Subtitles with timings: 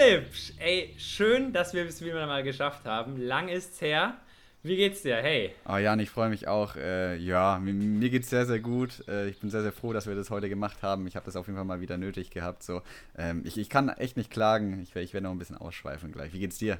[0.00, 0.26] Ey, Philipp!
[0.58, 3.18] Ey, schön, dass wir es wieder mal geschafft haben.
[3.18, 4.16] Lang ist's her.
[4.62, 5.16] Wie geht's dir?
[5.16, 5.54] Hey.
[5.68, 6.74] Oh Jan, ich freue mich auch.
[6.76, 9.06] Äh, ja, mir, mir, geht's sehr, sehr gut.
[9.08, 11.06] Äh, ich bin sehr, sehr froh, dass wir das heute gemacht haben.
[11.06, 12.62] Ich habe das auf jeden Fall mal wieder nötig gehabt.
[12.62, 12.80] So,
[13.18, 14.80] ähm, ich, ich kann echt nicht klagen.
[14.82, 16.32] Ich, ich werde noch ein bisschen ausschweifen gleich.
[16.32, 16.78] Wie geht's dir?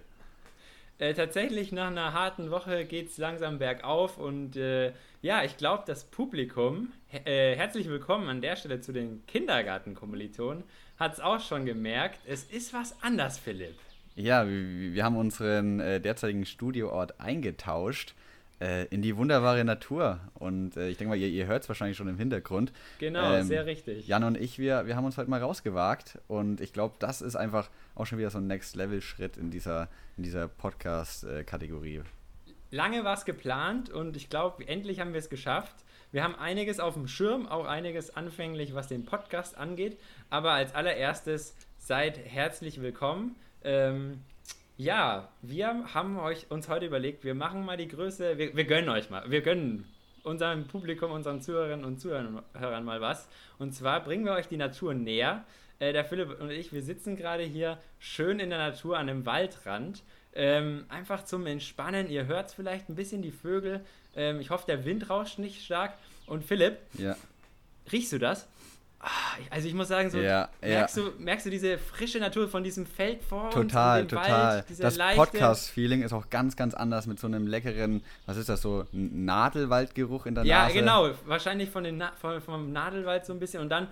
[1.00, 4.92] Äh, tatsächlich nach einer harten Woche geht's langsam bergauf und äh,
[5.22, 6.92] ja, ich glaube, das Publikum,
[7.24, 10.62] äh, herzlich willkommen an der Stelle zu den Kindergartenkommilitonen,
[11.00, 12.20] hat es auch schon gemerkt.
[12.26, 13.74] Es ist was anders, Philipp.
[14.16, 18.14] Ja, wir, wir haben unseren äh, derzeitigen Studioort eingetauscht
[18.60, 20.20] äh, in die wunderbare Natur.
[20.34, 22.70] Und äh, ich denke mal, ihr, ihr hört es wahrscheinlich schon im Hintergrund.
[22.98, 24.06] Genau, ähm, sehr richtig.
[24.06, 26.18] Jan und ich, wir, wir haben uns heute mal rausgewagt.
[26.28, 30.24] Und ich glaube, das ist einfach auch schon wieder so ein Next-Level-Schritt in dieser, in
[30.24, 32.02] dieser Podcast-Kategorie.
[32.72, 35.74] Lange war es geplant und ich glaube, endlich haben wir es geschafft.
[36.12, 39.96] Wir haben einiges auf dem Schirm, auch einiges anfänglich, was den Podcast angeht.
[40.28, 43.36] Aber als allererstes seid herzlich willkommen.
[43.62, 44.20] Ähm,
[44.76, 48.88] ja, wir haben euch, uns heute überlegt, wir machen mal die Größe, wir, wir gönnen
[48.88, 49.86] euch mal, wir gönnen
[50.24, 53.28] unserem Publikum, unseren Zuhörerinnen und Zuhörern mal was.
[53.58, 55.44] Und zwar bringen wir euch die Natur näher.
[55.78, 59.26] Äh, der Philipp und ich, wir sitzen gerade hier schön in der Natur an einem
[59.26, 60.02] Waldrand.
[60.32, 62.08] Ähm, einfach zum Entspannen.
[62.08, 63.84] Ihr hört vielleicht ein bisschen die Vögel.
[64.16, 65.94] Ähm, ich hoffe, der Wind rauscht nicht stark.
[66.26, 67.16] Und Philipp, ja.
[67.90, 68.46] riechst du das?
[69.02, 69.08] Ah,
[69.48, 71.02] also ich muss sagen, so ja, merkst, ja.
[71.04, 74.64] Du, merkst du diese frische Natur von diesem Feld vor total, uns, total.
[74.68, 78.60] Wald, das Podcast-Feeling ist auch ganz, ganz anders mit so einem leckeren, was ist das
[78.60, 80.74] so, Nadelwaldgeruch in der ja, Nase.
[80.74, 83.88] Ja, genau, wahrscheinlich von den Na von, vom Nadelwald so ein bisschen und dann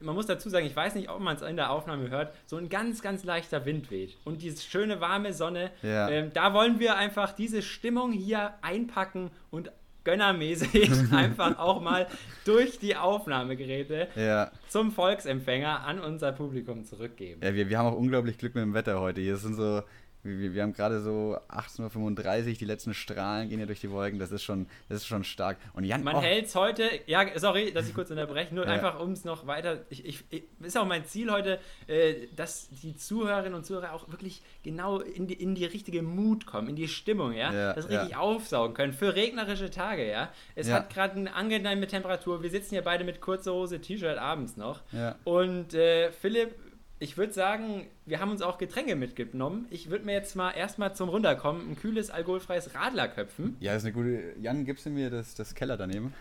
[0.00, 2.56] man muss dazu sagen, ich weiß nicht, ob man es in der Aufnahme hört, so
[2.56, 4.16] ein ganz, ganz leichter Wind weht.
[4.24, 6.08] Und diese schöne warme Sonne, ja.
[6.08, 9.70] ähm, da wollen wir einfach diese Stimmung hier einpacken und
[10.04, 12.06] gönnermäßig einfach auch mal
[12.44, 14.50] durch die Aufnahmegeräte ja.
[14.68, 17.40] zum Volksempfänger an unser Publikum zurückgeben.
[17.42, 19.22] Ja, wir, wir haben auch unglaublich Glück mit dem Wetter heute.
[19.22, 19.82] Hier sind so
[20.24, 24.18] wir, wir haben gerade so 18.35 Uhr, die letzten Strahlen gehen ja durch die Wolken,
[24.18, 25.58] das ist schon, das ist schon stark.
[25.74, 26.22] Und Jan, Man oh.
[26.22, 28.72] hält es heute, ja, sorry, dass ich kurz unterbreche, nur ja.
[28.72, 32.96] einfach, um es noch weiter, ich, ich, ist auch mein Ziel heute, äh, dass die
[32.96, 36.88] Zuhörerinnen und Zuhörer auch wirklich genau in die, in die richtige Mut kommen, in die
[36.88, 38.18] Stimmung, ja, ja das richtig ja.
[38.18, 40.30] aufsaugen können für regnerische Tage, ja.
[40.54, 44.56] Es hat gerade eine angenehme Temperatur, wir sitzen hier beide mit kurzer Hose, T-Shirt abends
[44.56, 44.80] noch
[45.24, 46.54] und äh, Philipp
[47.04, 49.66] ich würde sagen, wir haben uns auch Getränke mitgenommen.
[49.68, 53.58] Ich würde mir jetzt mal erstmal zum Runterkommen ein kühles, alkoholfreies Radler köpfen.
[53.60, 54.40] Ja, das ist eine gute.
[54.40, 56.14] Jan, gibst du mir das, das Keller daneben?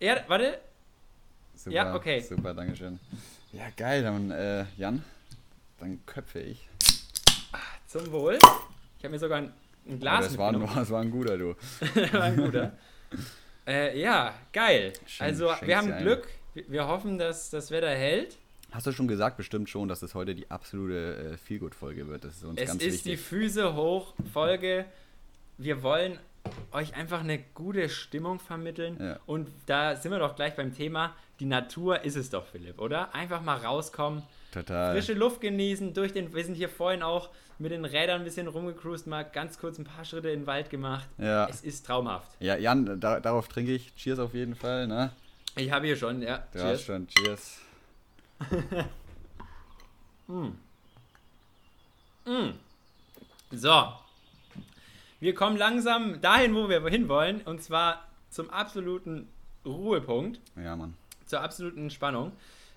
[0.00, 0.60] Ja, warte.
[1.54, 2.20] Super, ja, okay.
[2.20, 2.98] Super, dankeschön.
[3.52, 5.04] Ja, geil, dann, äh, Jan,
[5.78, 6.66] dann köpfe ich.
[7.86, 8.38] Zum Wohl.
[8.96, 9.52] Ich habe mir sogar ein,
[9.86, 11.48] ein Glas das war, ein, das war ein guter, du.
[12.12, 12.72] war ein guter.
[13.66, 14.94] äh, ja, geil.
[15.04, 16.28] Schön, also, wir haben Glück.
[16.54, 18.38] Wir hoffen, dass das Wetter hält.
[18.70, 22.24] Hast du schon gesagt, bestimmt schon, dass es heute die absolute äh, Feelgood-Folge wird.
[22.24, 23.12] Das ist uns es ganz ist wichtig.
[23.12, 24.84] die Füße hoch Folge.
[25.56, 26.18] Wir wollen
[26.72, 28.98] euch einfach eine gute Stimmung vermitteln.
[29.00, 29.18] Ja.
[29.26, 31.14] Und da sind wir doch gleich beim Thema.
[31.40, 33.14] Die Natur ist es doch, Philipp, oder?
[33.14, 34.22] Einfach mal rauskommen.
[34.52, 34.94] Total.
[34.94, 35.94] Frische Luft genießen.
[35.94, 39.58] Durch den, wir sind hier vorhin auch mit den Rädern ein bisschen rumgecruised, mal ganz
[39.58, 41.08] kurz ein paar Schritte in den Wald gemacht.
[41.18, 41.48] Ja.
[41.48, 42.30] Es ist traumhaft.
[42.40, 43.94] Ja, Jan, da, darauf trinke ich.
[43.96, 45.10] Cheers auf jeden Fall, ne?
[45.56, 46.44] Ich habe hier schon, ja.
[46.52, 46.72] Du Cheers.
[46.72, 47.08] hast schon.
[47.08, 47.60] Cheers.
[50.28, 50.52] Mm.
[52.28, 52.52] Mm.
[53.50, 53.92] So.
[55.18, 59.28] Wir kommen langsam dahin, wo wir hinwollen, und zwar zum absoluten
[59.64, 60.38] Ruhepunkt.
[60.56, 60.94] Ja, Mann.
[61.24, 62.32] Zur absoluten Entspannung.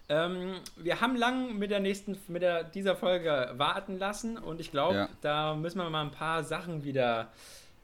[0.09, 4.71] Ähm, wir haben lang mit der nächsten, mit der, dieser Folge warten lassen und ich
[4.71, 5.09] glaube, Ja.
[5.21, 7.27] da müssen wir mal ein paar Sachen wieder,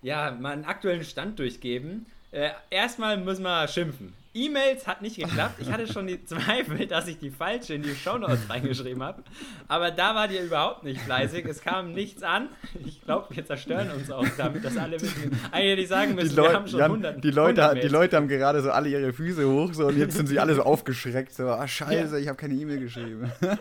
[0.02, 2.06] ja, mal einen aktuellen Stand durchgeben.
[2.32, 4.14] Äh, erstmal müssen wir schimpfen.
[4.34, 5.56] E-Mails hat nicht geklappt.
[5.60, 9.24] Ich hatte schon die Zweifel, dass ich die falsche in die Shownotes reingeschrieben habe.
[9.68, 11.46] Aber da war ihr überhaupt nicht fleißig.
[11.46, 12.50] Es kam nichts an.
[12.86, 15.40] Ich glaube, wir zerstören uns auch damit, dass alle wissen.
[15.52, 18.28] Eigentlich die sagen müssen, wir haben schon Jan, 100 die, Leute, 100 die Leute haben
[18.28, 21.34] gerade so alle ihre Füße hoch so, und jetzt sind sie alle so aufgeschreckt.
[21.34, 23.32] So, ah, scheiße, ich habe keine E-Mail geschrieben.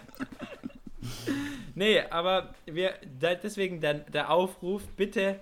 [1.79, 5.39] Nee, aber wir, da, deswegen der, der Aufruf, bitte,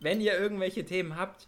[0.00, 1.46] wenn ihr irgendwelche Themen habt,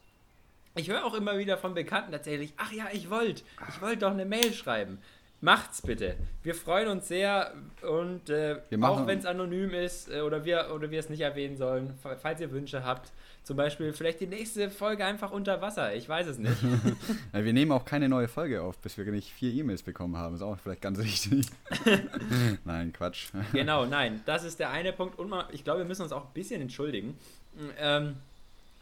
[0.75, 4.11] ich höre auch immer wieder von Bekannten tatsächlich, ach ja, ich wollte, ich wollte doch
[4.11, 4.99] eine Mail schreiben.
[5.45, 6.15] Macht's bitte.
[6.45, 7.53] Wir freuen uns sehr
[7.83, 11.57] und äh, auch wenn es anonym ist äh, oder wir oder wir es nicht erwähnen
[11.57, 13.11] sollen, falls ihr Wünsche habt,
[13.43, 15.97] zum Beispiel vielleicht die nächste Folge einfach unter Wasser.
[15.97, 16.63] Ich weiß es nicht.
[17.33, 20.37] ja, wir nehmen auch keine neue Folge auf, bis wir nicht vier E-Mails bekommen haben.
[20.37, 21.47] Ist auch vielleicht ganz wichtig.
[22.65, 23.31] nein, Quatsch.
[23.53, 24.21] genau, nein.
[24.27, 25.19] Das ist der eine Punkt.
[25.19, 27.19] Und ich glaube, wir müssen uns auch ein bisschen entschuldigen.
[27.81, 28.15] Ähm,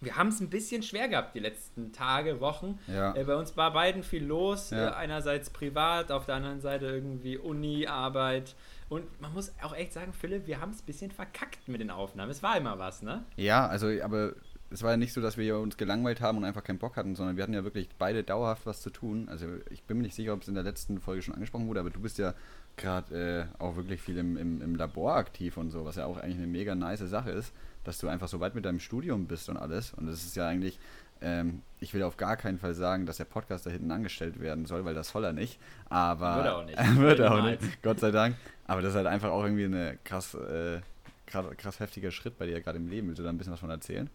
[0.01, 2.79] wir haben es ein bisschen schwer gehabt die letzten Tage, Wochen.
[2.87, 3.15] Ja.
[3.15, 4.71] Äh, bei uns war beiden viel los.
[4.71, 4.89] Ja.
[4.89, 8.55] Äh, einerseits privat, auf der anderen Seite irgendwie Uni, Arbeit.
[8.89, 11.91] Und man muss auch echt sagen, Philipp, wir haben es ein bisschen verkackt mit den
[11.91, 12.31] Aufnahmen.
[12.31, 13.25] Es war immer was, ne?
[13.37, 14.35] Ja, also, aber
[14.71, 17.15] es war ja nicht so, dass wir uns gelangweilt haben und einfach keinen Bock hatten,
[17.17, 19.29] sondern wir hatten ja wirklich beide dauerhaft was zu tun.
[19.29, 21.81] Also ich bin mir nicht sicher, ob es in der letzten Folge schon angesprochen wurde,
[21.81, 22.35] aber du bist ja
[22.77, 26.19] gerade äh, auch wirklich viel im, im, im Labor aktiv und so, was ja auch
[26.19, 27.53] eigentlich eine mega nice Sache ist,
[27.85, 29.93] dass du einfach so weit mit deinem Studium bist und alles.
[29.95, 30.79] Und das ist ja eigentlich,
[31.23, 34.67] ähm, ich will auf gar keinen Fall sagen, dass der Podcast da hinten angestellt werden
[34.67, 35.59] soll, weil das soll er nicht.
[35.89, 36.79] Aber Wird er auch nicht.
[37.01, 38.37] wird er auch nicht, Gott sei Dank.
[38.67, 40.81] Aber das ist halt einfach auch irgendwie eine krass, äh,
[41.27, 43.09] krass, krass heftiger Schritt bei dir gerade im Leben.
[43.09, 44.09] Willst du da ein bisschen was von erzählen?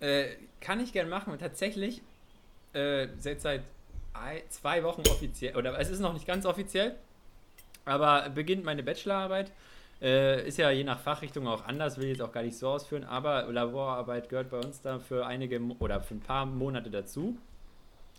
[0.00, 0.28] Äh,
[0.60, 1.32] kann ich gerne machen.
[1.32, 2.02] Und tatsächlich,
[2.72, 3.62] äh, seit, seit
[4.14, 6.94] ei- zwei Wochen offiziell, oder es ist noch nicht ganz offiziell,
[7.84, 9.50] aber beginnt meine Bachelorarbeit.
[10.00, 12.68] Äh, ist ja je nach Fachrichtung auch anders, will ich jetzt auch gar nicht so
[12.68, 17.36] ausführen, aber Laborarbeit gehört bei uns da für einige oder für ein paar Monate dazu.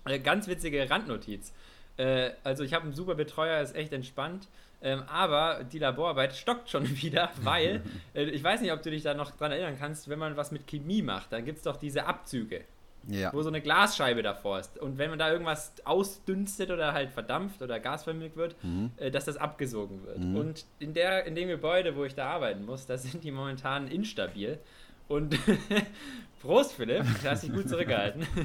[0.05, 1.53] Äh, ganz witzige Randnotiz.
[1.97, 4.47] Äh, also ich habe einen super Betreuer, ist echt entspannt.
[4.81, 7.81] Ähm, aber die Laborarbeit stockt schon wieder, weil,
[8.13, 10.51] äh, ich weiß nicht, ob du dich da noch dran erinnern kannst, wenn man was
[10.51, 12.61] mit Chemie macht, dann gibt es doch diese Abzüge,
[13.09, 13.33] Ja.
[13.33, 14.77] wo so eine Glasscheibe davor ist.
[14.79, 18.91] Und wenn man da irgendwas ausdünstet oder halt verdampft oder gasvermilcht wird, Mhm.
[18.97, 20.19] äh, dass das abgesogen wird.
[20.19, 20.35] Mhm.
[20.35, 23.87] Und in, der, in dem Gebäude, wo ich da arbeiten muss, da sind die momentan
[23.87, 24.59] instabil.
[25.07, 25.35] Und
[26.41, 28.25] Prost, Philipp, du hast dich gut zurückgehalten.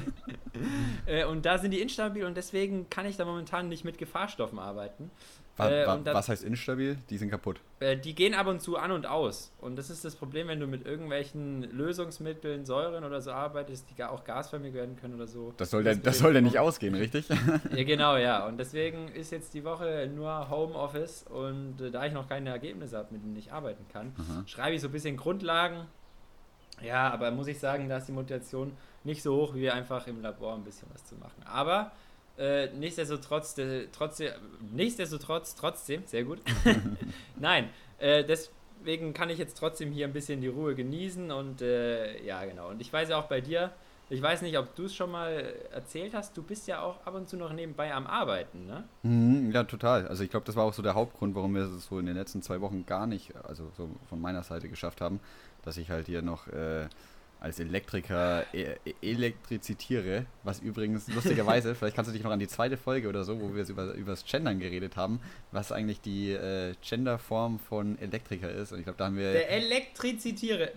[1.05, 4.57] Äh, und da sind die instabil und deswegen kann ich da momentan nicht mit Gefahrstoffen
[4.57, 5.11] arbeiten.
[5.57, 6.97] Wa Äh, wa und das- was heißt instabil?
[7.09, 7.61] Die sind kaputt.
[7.79, 9.53] Äh, die gehen ab und zu an und aus.
[9.61, 14.03] Und das ist das Problem, wenn du mit irgendwelchen Lösungsmitteln, Säuren oder so arbeitest, die
[14.03, 15.53] auch gasförmig werden können oder so.
[15.55, 17.29] Das soll der, das soll der nicht ausgehen, richtig?
[17.73, 18.45] Ja, genau, ja.
[18.45, 22.97] Und deswegen ist jetzt die Woche nur Homeoffice und äh, da ich noch keine Ergebnisse
[22.97, 24.43] habe, mit denen ich arbeiten kann, Aha.
[24.47, 25.85] schreibe ich so ein bisschen Grundlagen.
[26.83, 28.73] Ja, aber muss ich sagen, da ist die Motivation
[29.05, 31.41] nicht so hoch, wie einfach im Labor ein bisschen was zu machen.
[31.45, 31.91] Aber
[32.37, 34.33] äh, nichtsdestotrotz, äh, trotzdem,
[34.73, 36.39] nichtsdestotrotz, trotzdem, sehr gut.
[37.39, 42.23] Nein, äh, deswegen kann ich jetzt trotzdem hier ein bisschen die Ruhe genießen und äh,
[42.25, 42.69] ja, genau.
[42.69, 43.71] Und ich weiß ja auch bei dir,
[44.09, 47.15] ich weiß nicht, ob du es schon mal erzählt hast, du bist ja auch ab
[47.15, 48.83] und zu noch nebenbei am Arbeiten, ne?
[49.01, 50.07] Mhm, ja, total.
[50.07, 52.15] Also ich glaube, das war auch so der Hauptgrund, warum wir es so in den
[52.15, 55.19] letzten zwei Wochen gar nicht, also so von meiner Seite geschafft haben,
[55.63, 56.87] dass ich halt hier noch äh,
[57.45, 62.47] als Elektriker e e- elektrizitiere, was übrigens lustigerweise, vielleicht kannst du dich noch an die
[62.47, 65.19] zweite Folge oder so, wo wir über, über das Gendern geredet haben,
[65.51, 68.71] was eigentlich die äh, Genderform von Elektriker ist.
[68.71, 70.71] Und ich glaube, da haben wir Der Elektrizitiere.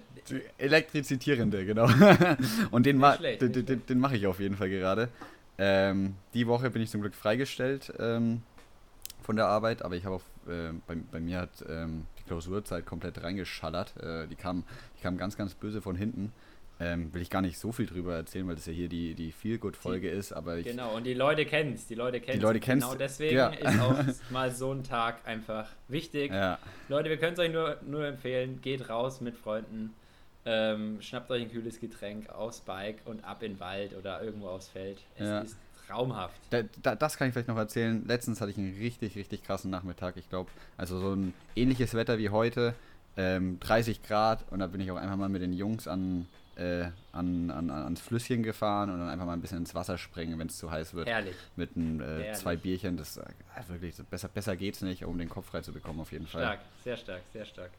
[0.59, 1.89] Elektrizitierende, genau.
[2.71, 5.09] Und den, ma schlecht, den, den, den mache ich auf jeden Fall gerade.
[5.57, 8.43] Ähm, die Woche bin ich zum Glück freigestellt ähm,
[9.23, 12.85] von der Arbeit, aber ich habe auch, äh, bei, bei mir hat ähm, die Klausurzeit
[12.85, 13.97] komplett reingeschallert.
[13.97, 14.65] Äh, die, kam,
[14.99, 16.31] die kam ganz, ganz böse von hinten.
[16.81, 19.33] Ähm, will ich gar nicht so viel drüber erzählen, weil das ja hier die, die
[19.33, 22.85] Feel-Good-Folge ist, aber ich, Genau, und die Leute kennen es, die Leute kennen Leute kennen's,
[22.85, 23.49] Genau deswegen ja.
[23.49, 23.97] ist auch
[24.31, 26.31] mal so ein Tag einfach wichtig.
[26.33, 26.59] ja,
[26.89, 29.93] Leute, wir können es euch nur, nur empfehlen, geht raus mit Freunden,
[30.45, 34.47] ähm, schnappt euch ein kühles Getränk aufs Bike und ab in den Wald oder irgendwo
[34.47, 34.99] aufs Feld.
[35.17, 35.41] Es Ja.
[35.41, 35.57] ist
[35.89, 36.41] traumhaft.
[36.51, 38.05] Da, da, das kann ich vielleicht noch erzählen.
[38.07, 40.17] Letztens hatte ich einen richtig, richtig krassen Nachmittag.
[40.17, 42.75] Ich glaube, also so ein ähnliches Wetter wie heute,
[43.17, 46.27] ähm, 30 Grad und da bin ich auch einfach mal mit den Jungs an,
[46.59, 49.97] äh, an, an, an- ans Flüsschen gefahren und dann einfach mal ein bisschen ins Wasser
[49.97, 51.09] springen, wenn es zu heiß wird.
[51.09, 51.37] Herrlich.
[51.57, 52.97] Mit ein, äh, zwei Bierchen.
[52.97, 53.25] Das äh,
[53.69, 56.43] wirklich besser, besser geht's nicht, um den Kopf frei zu bekommen, auf jeden Fall.
[56.43, 57.71] Stark, sehr stark, sehr stark.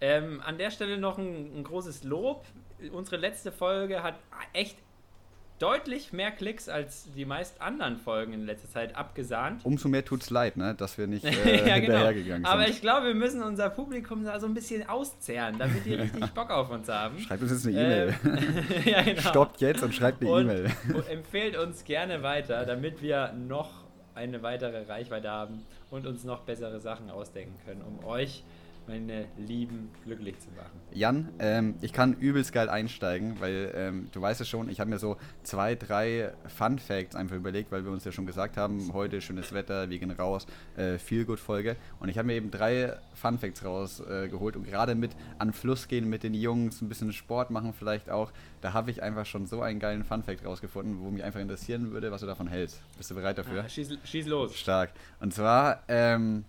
[0.00, 2.44] Ähm, an der Stelle noch ein, ein großes Lob.
[2.92, 4.14] Unsere letzte Folge hat
[4.52, 4.76] echt
[5.58, 9.64] deutlich mehr Klicks als die meist anderen Folgen in letzter Zeit abgesahnt.
[9.64, 11.92] Umso mehr tut's leid, ne, dass wir nicht äh, ja, genau.
[11.92, 12.46] hinterhergegangen sind.
[12.46, 16.26] Aber ich glaube, wir müssen unser Publikum da so ein bisschen auszehren, damit die richtig
[16.34, 17.18] Bock auf uns haben.
[17.18, 18.14] Schreibt uns jetzt eine E-Mail.
[18.24, 19.20] Ähm, ja, genau.
[19.20, 20.70] Stoppt jetzt und schreibt eine E-Mail.
[21.10, 26.80] Empfehlt uns gerne weiter, damit wir noch eine weitere Reichweite haben und uns noch bessere
[26.80, 28.42] Sachen ausdenken können, um euch,
[28.88, 30.80] meine Lieben, glücklich zu machen.
[30.92, 34.90] Jan, ähm, ich kann übelst geil einsteigen, weil ähm, du weißt es schon, ich habe
[34.90, 38.92] mir so zwei, drei Fun Facts einfach überlegt, weil wir uns ja schon gesagt haben,
[38.92, 41.76] heute schönes Wetter, wir gehen raus, äh, viel gut Folge.
[42.00, 45.88] Und ich habe mir eben drei Fun Facts rausgeholt äh, und gerade mit an Fluss
[45.88, 49.46] gehen mit den Jungs, ein bisschen Sport machen vielleicht auch, da habe ich einfach schon
[49.46, 52.80] so einen geilen Fun Fact rausgefunden, wo mich einfach interessieren würde, was du davon hältst.
[52.96, 53.64] Bist du bereit dafür?
[53.64, 54.56] Ah, schieß, schieß los.
[54.56, 54.90] Stark.
[55.20, 56.44] Und zwar, ähm,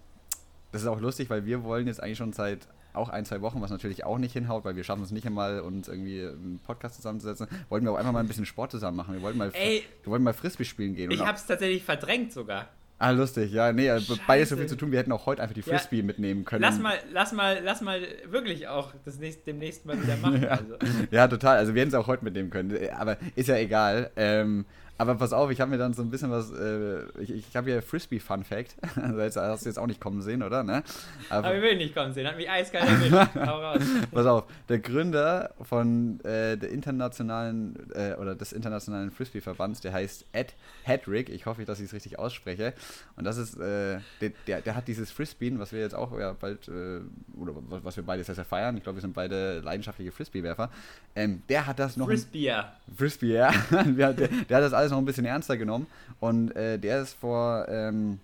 [0.72, 3.62] das ist auch lustig, weil wir wollen jetzt eigentlich schon seit auch ein, zwei Wochen,
[3.62, 6.96] was natürlich auch nicht hinhaut, weil wir schaffen es nicht einmal, uns irgendwie einen Podcast
[6.96, 9.14] zusammenzusetzen, wollten wir auch einfach mal ein bisschen Sport zusammen machen.
[9.14, 9.84] Wir wollten mal, Ey.
[10.04, 11.12] wir wollten mal Frisbee spielen gehen.
[11.12, 12.68] Ich und hab's tatsächlich verdrängt sogar.
[13.02, 14.92] Ah, lustig, ja, nee, also beides so viel zu tun.
[14.92, 16.62] Wir hätten auch heute einfach die Frisbee ja, mitnehmen können.
[16.62, 20.42] Lass mal, lass mal, lass mal wirklich auch das nächste, demnächst mal wieder machen.
[20.44, 20.50] ja.
[20.50, 20.76] Also.
[21.10, 21.58] ja, total.
[21.58, 22.78] Also wir hätten es auch heute mitnehmen können.
[22.92, 24.12] Aber ist ja egal.
[24.18, 24.66] Ähm,
[25.00, 26.52] aber pass auf, ich habe mir dann so ein bisschen was.
[26.52, 28.76] Äh, ich ich habe hier Frisbee Fun Fact.
[28.98, 30.62] Also hast du jetzt auch nicht kommen sehen, oder?
[30.62, 30.84] Ne?
[31.30, 32.28] Aber, Aber ich will nicht kommen sehen.
[32.28, 33.36] Hat mich eiskalt erwischt.
[33.38, 33.82] Raus.
[34.12, 39.94] Pass auf, der Gründer von äh, der internationalen äh, oder des internationalen Frisbee Verbands, der
[39.94, 40.54] heißt Ed
[40.84, 41.30] Hedrick.
[41.30, 42.74] Ich hoffe, dass ich es richtig ausspreche.
[43.16, 46.34] Und das ist, äh, der, der, der, hat dieses Frisbee, was wir jetzt auch ja,
[46.34, 47.00] bald äh,
[47.40, 48.76] oder was wir beide sehr, sehr feiern.
[48.76, 50.70] Ich glaube, wir sind beide leidenschaftliche Frisbee-Werfer.
[51.16, 52.08] Ähm, der hat das noch.
[52.08, 52.54] Frisbee.
[52.98, 53.54] Frisbee, ja.
[53.72, 55.88] der, der hat das alles alles noch ein bisschen ernster genommen.
[56.20, 58.20] Und äh, der ist vor ähm,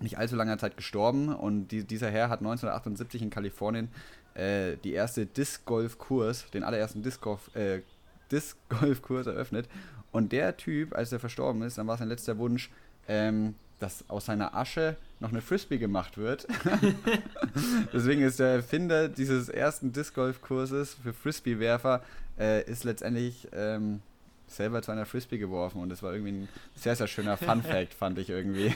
[0.00, 1.34] nicht allzu langer Zeit gestorben.
[1.34, 3.88] Und die, dieser Herr hat 1978 in Kalifornien
[4.34, 7.82] äh, die erste Disc-Golf-Kurs, den allerersten Disc-Golf-Kurs äh,
[8.30, 9.68] Disc eröffnet.
[10.12, 12.70] Und der Typ, als er verstorben ist, dann war sein letzter Wunsch,
[13.08, 16.46] ähm, dass aus seiner Asche noch eine Frisbee gemacht wird.
[17.92, 22.02] Deswegen ist der Erfinder dieses ersten Disc Golf Kurses für Frisbee-Werfer
[22.38, 24.00] äh, ist letztendlich ähm,
[24.46, 28.18] selber zu einer Frisbee geworfen und das war irgendwie ein sehr, sehr schöner Fun-Fact, fand
[28.18, 28.74] ich irgendwie.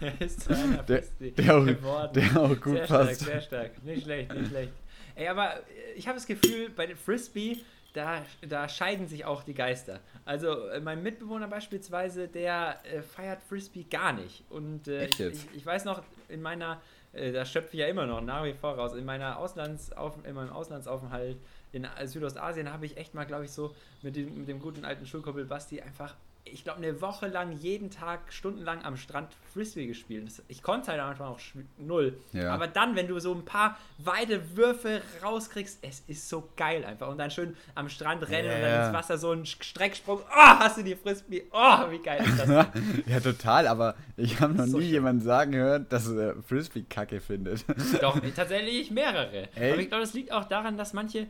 [0.00, 2.12] er ist zu einer Frisbee der, der auch, geworden.
[2.14, 3.22] Der auch gut sehr passt.
[3.22, 3.84] Stark, sehr stark.
[3.84, 4.72] Nicht schlecht, nicht schlecht.
[5.14, 5.60] Ey, aber
[5.96, 7.58] ich habe das Gefühl, bei den Frisbee,
[7.92, 10.00] da, da scheiden sich auch die Geister.
[10.24, 14.44] Also äh, mein Mitbewohner beispielsweise, der äh, feiert Frisbee gar nicht.
[14.50, 16.80] Und äh, ich, ich, ich, weiß noch, in meiner,
[17.12, 20.34] äh, da schöpfe ich ja immer noch nach wie vor raus, in meiner Auslandsauf in
[20.34, 21.38] meinem Auslandsaufenthalt
[21.72, 25.06] in Südostasien habe ich echt mal, glaube ich, so mit dem, mit dem guten alten
[25.06, 30.26] Schulkumpel Basti einfach ich glaube, eine Woche lang jeden Tag stundenlang am Strand Frisbee gespielt.
[30.26, 31.40] Das, ich konnte halt einfach noch
[31.78, 32.18] null.
[32.32, 32.52] Ja.
[32.52, 37.08] Aber dann, wenn du so ein paar Weidewürfe rauskriegst, es ist so geil einfach.
[37.08, 38.56] Und dann schön am Strand rennen ja.
[38.56, 40.20] und dann ins Wasser so ein Strecksprung.
[40.20, 41.44] Oh, hast du die Frisbee?
[41.52, 42.48] Oh, wie geil ist das?
[43.06, 43.66] ja, total.
[43.66, 44.92] Aber ich habe noch so nie schön.
[44.92, 47.64] jemanden sagen hören, dass er Frisbee kacke findet.
[48.00, 49.48] Doch, tatsächlich mehrere.
[49.54, 49.72] Ey?
[49.72, 51.26] Aber ich glaube, das liegt auch daran, dass manche,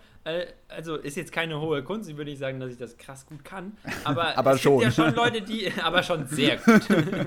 [0.69, 3.45] also ist jetzt keine hohe Kunst, ich würde nicht sagen, dass ich das krass gut
[3.45, 3.77] kann.
[4.05, 4.81] Aber, aber es schon.
[4.81, 6.83] gibt ja schon Leute, die, aber schon sehr gut.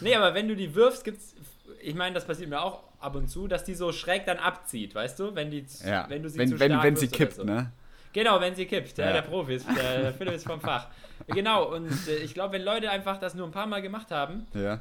[0.00, 1.34] nee, aber wenn du die wirfst, gibt's,
[1.80, 4.94] ich meine, das passiert mir auch ab und zu, dass die so schräg dann abzieht,
[4.94, 6.06] weißt du, wenn die, ja.
[6.08, 7.44] wenn du sie wenn, zu wenn, stark wenn sie kippt, so.
[7.44, 7.72] ne?
[8.12, 9.12] Genau, wenn sie kippt, ja.
[9.12, 10.88] der Profi ist, der, der Philipp ist vom Fach.
[11.26, 14.46] Genau, und äh, ich glaube, wenn Leute einfach das nur ein paar Mal gemacht haben,
[14.54, 14.80] ja.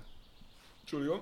[0.81, 1.21] Entschuldigung,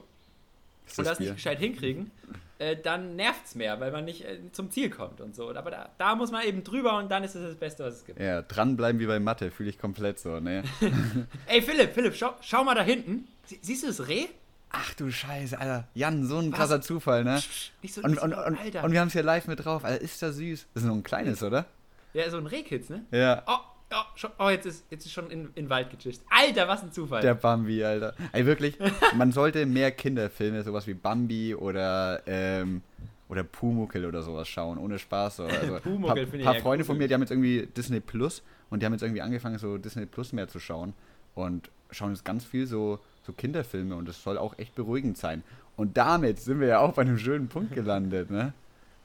[0.97, 2.11] und das nicht gescheit hinkriegen,
[2.59, 5.53] äh, dann nervt es mehr, weil man nicht äh, zum Ziel kommt und so.
[5.53, 8.05] Aber da, da, muss man eben drüber und dann ist es das Beste, was es
[8.05, 8.19] gibt.
[8.19, 10.63] Ja, dranbleiben wie bei Mathe, fühle ich komplett so, ne?
[11.47, 13.27] Ey, Philipp, Philipp, schau, schau mal da hinten.
[13.45, 14.27] Sie, siehst du das Reh?
[14.69, 15.87] Ach du Scheiße, Alter.
[15.93, 16.59] Jan, so ein was?
[16.59, 17.41] krasser Zufall, ne?
[17.81, 19.83] Nicht so, und, und, und, und, wir haben es hier live mit drauf.
[19.83, 20.67] Alter, ist das süß.
[20.73, 21.65] Das ist nur ein kleines, oder?
[22.13, 23.05] Ja, so ein Rehkitz, ne?
[23.11, 23.43] Ja.
[23.47, 23.57] Oh,
[23.93, 26.23] Oh, schon, oh, jetzt ist, jetzt ist schon in, in den Wald gechist.
[26.29, 27.21] Alter, was ein Zufall.
[27.21, 28.15] Der Bambi, Alter.
[28.31, 28.77] Ey, wirklich,
[29.15, 32.81] man sollte mehr Kinderfilme, sowas wie Bambi oder, ähm,
[33.29, 35.37] oder Pumuckel oder sowas schauen, ohne Spaß.
[35.37, 35.43] So.
[35.43, 36.87] Also, Pumuckel finde ich Ein paar Freunde cool.
[36.87, 39.77] von mir, die haben jetzt irgendwie Disney Plus und die haben jetzt irgendwie angefangen, so
[39.77, 40.93] Disney Plus mehr zu schauen
[41.35, 45.43] und schauen jetzt ganz viel so, so Kinderfilme und das soll auch echt beruhigend sein.
[45.75, 48.53] Und damit sind wir ja auch bei einem schönen Punkt gelandet, ne?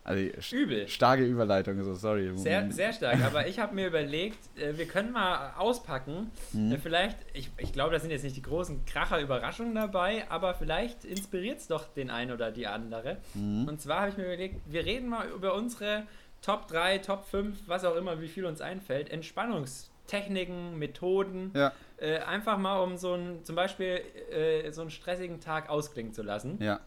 [0.09, 0.89] Also Übel.
[0.89, 2.33] Starke Überleitung, so sorry.
[2.35, 6.31] Sehr, sehr stark, aber ich habe mir überlegt, äh, wir können mal auspacken.
[6.55, 6.73] Mhm.
[6.73, 11.05] Äh, vielleicht, ich, ich glaube, da sind jetzt nicht die großen Kracher-Überraschungen dabei, aber vielleicht
[11.05, 13.19] inspiriert es doch den einen oder die andere.
[13.35, 13.69] Mhm.
[13.69, 16.05] Und zwar habe ich mir überlegt, wir reden mal über unsere
[16.41, 21.51] Top 3, Top 5, was auch immer, wie viel uns einfällt, Entspannungstechniken, Methoden.
[21.55, 21.73] Ja.
[21.99, 24.01] Äh, einfach mal, um so einen, zum Beispiel
[24.31, 26.57] äh, so einen stressigen Tag ausklingen zu lassen.
[26.63, 26.81] Ja.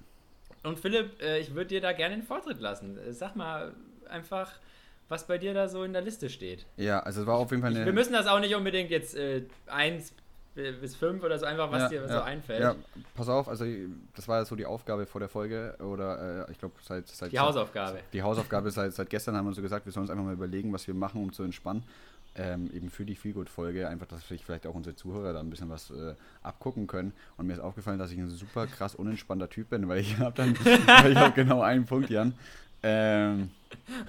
[0.63, 2.97] Und Philipp, äh, ich würde dir da gerne den Vortritt lassen.
[2.97, 3.73] Äh, sag mal
[4.09, 4.51] einfach,
[5.09, 6.65] was bei dir da so in der Liste steht.
[6.77, 7.85] Ja, also es war auf jeden Fall eine.
[7.85, 10.13] Wir müssen das auch nicht unbedingt jetzt äh, eins
[10.53, 12.61] bis fünf oder so einfach, was ja, dir ja, so einfällt.
[12.61, 12.75] Ja,
[13.15, 13.65] pass auf, also
[14.15, 17.31] das war ja so die Aufgabe vor der Folge oder äh, ich glaube seit, seit
[17.31, 17.99] die Hausaufgabe.
[18.11, 20.73] Die Hausaufgabe seit, seit gestern haben wir so gesagt, wir sollen uns einfach mal überlegen,
[20.73, 21.83] was wir machen, um zu entspannen
[22.35, 25.69] ähm, eben für die Feelgood-Folge, einfach, dass sich vielleicht auch unsere Zuhörer da ein bisschen
[25.69, 27.13] was äh, abgucken können.
[27.37, 30.35] Und mir ist aufgefallen, dass ich ein super krass unentspannter Typ bin, weil ich habe
[30.35, 32.33] dann, ich habe genau einen Punkt, Jan.
[32.83, 33.51] Ähm,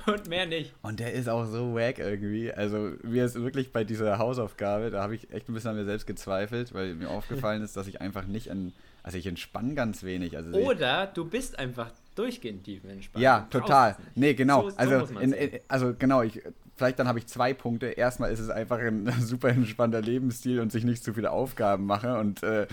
[0.07, 0.73] und mehr nicht.
[0.83, 2.53] Und der ist auch so wack irgendwie.
[2.53, 5.85] Also mir ist wirklich bei dieser Hausaufgabe, da habe ich echt ein bisschen an mir
[5.85, 10.05] selbst gezweifelt, weil mir aufgefallen ist, dass ich einfach nicht an, also ich entspanne ganz
[10.05, 10.37] wenig.
[10.37, 13.23] Also Oder du bist einfach durchgehend tief entspannt.
[13.23, 13.97] Ja, total.
[14.15, 14.63] Nee, genau.
[14.63, 16.43] So, so also, in, in, also genau, ich
[16.83, 17.87] vielleicht dann habe ich zwei Punkte.
[17.87, 22.19] Erstmal ist es einfach ein super entspannter Lebensstil und sich nicht zu viele Aufgaben mache
[22.19, 22.67] und äh,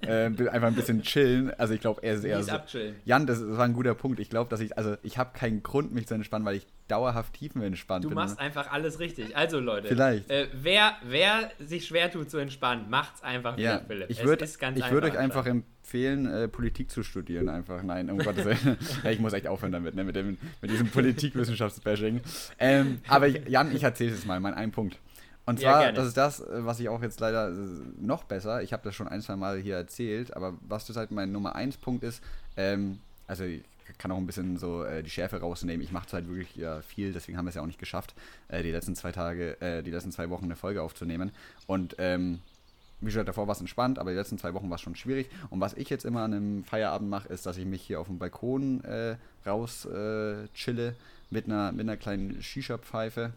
[0.00, 1.52] äh, einfach ein bisschen chillen.
[1.58, 2.52] Also ich glaube, er ist eher so.
[2.52, 2.96] Abchillen.
[3.04, 4.18] Jan, das, das war ein guter Punkt.
[4.20, 7.34] Ich glaube, dass ich, also ich habe keinen Grund, mich zu entspannen, weil ich dauerhaft
[7.34, 8.16] tiefenentspannt Du bin.
[8.16, 9.36] machst einfach alles richtig.
[9.36, 10.28] Also Leute, Vielleicht.
[10.30, 14.10] Äh, wer, wer sich schwer tut zu entspannen, macht's einfach ja, wie Philipp.
[14.10, 15.66] ich Es würde ist ganz ich würd euch einfach anscheinend.
[15.90, 17.48] Empfehlen, äh, Politik zu studieren.
[17.48, 18.76] Einfach, nein, um Gottes Willen.
[19.04, 22.20] ja, ich muss echt aufhören damit, ne, mit, dem, mit diesem Politikwissenschaftsbashing.
[22.60, 24.98] Ähm, aber Jan, ich erzähle es mal, mein einen Punkt.
[25.46, 25.96] Und Ja, zwar, gerne.
[25.96, 27.54] das ist das, was ich auch jetzt leider äh,
[28.00, 31.10] noch besser, ich habe das schon ein, zwei Mal hier erzählt, aber was das halt
[31.10, 32.22] mein Nummer eins Punkt ist,
[32.56, 33.64] ähm, also ich
[33.98, 35.82] kann auch ein bisschen so äh, die Schärfe rausnehmen.
[35.82, 38.14] Ich mache es halt wirklich ja, viel, deswegen haben wir es ja auch nicht geschafft,
[38.46, 41.32] äh, die letzten zwei Tage, äh, die letzten zwei Wochen eine Folge aufzunehmen.
[41.66, 42.38] Und ähm,
[43.00, 45.30] wie gesagt, davor war es entspannt, aber die letzten zwei Wochen war es schon schwierig.
[45.48, 48.08] Und was ich jetzt immer an einem Feierabend mache, ist, dass ich mich hier auf
[48.08, 49.16] dem Balkon äh,
[49.46, 50.94] raus äh, chille
[51.30, 53.32] mit einer, mit einer kleinen Shisha-Pfeife.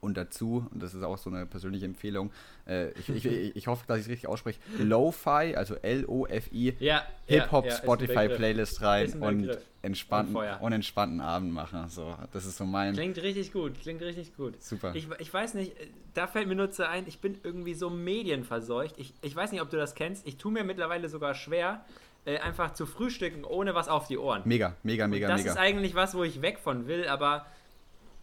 [0.00, 2.30] Und dazu, und das ist auch so eine persönliche Empfehlung,
[2.66, 7.64] äh, ich, ich, ich, hoffe, dass ich es richtig ausspreche, Lo-Fi, also L-O-F-I, ja, Hip-Hop
[7.64, 8.36] ja, ja, ist ein Spotify Begriff.
[8.36, 11.88] Playlist Ist rein ein und entspannten, Und und entspannten Abend machen.
[11.88, 14.62] So, das ist so mein Klingt richtig gut, klingt richtig gut.
[14.62, 14.92] super.
[14.94, 17.90] Ich, ich weiß nicht, äh, da fällt mir nur zu ein, ich bin irgendwie so
[17.90, 18.94] medienverseucht.
[18.98, 20.26] Ich, ich weiß nicht, ob du das kennst.
[20.26, 21.84] Ich tue mir mittlerweile sogar schwer,
[22.24, 24.42] äh, einfach zu frühstücken, ohne was auf die Ohren.
[24.44, 25.52] mega, mega, mega, das mega.
[25.52, 27.46] ist eigentlich was, wo ich weg von will, aber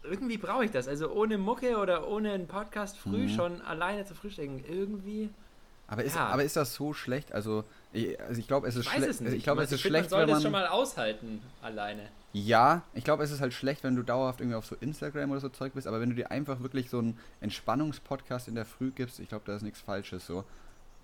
[0.03, 0.87] irgendwie brauche ich das.
[0.87, 3.29] Also ohne Mucke oder ohne einen Podcast früh Mhm.
[3.29, 4.63] schon alleine zu frühstücken.
[4.67, 5.29] Irgendwie.
[5.89, 6.27] Aber ist, Ja.
[6.27, 7.31] aber ist das so schlecht?
[7.31, 7.63] Also,
[7.93, 9.21] ich, also ich glaube, es ist Ich schlecht.
[9.21, 9.33] nicht.
[9.33, 10.41] Ich glaube, es ist schlecht, man wenn sollte es man.
[10.43, 12.09] schon mal aushalten, alleine.
[12.33, 15.39] Ja, ich glaube, es ist halt schlecht, wenn du dauerhaft irgendwie auf so Instagram oder
[15.39, 18.91] so Zeug bist, aber wenn du dir einfach wirklich so einen Entspannungspodcast in der Früh
[18.91, 20.43] gibst, ich glaube, da ist nichts Falsches so.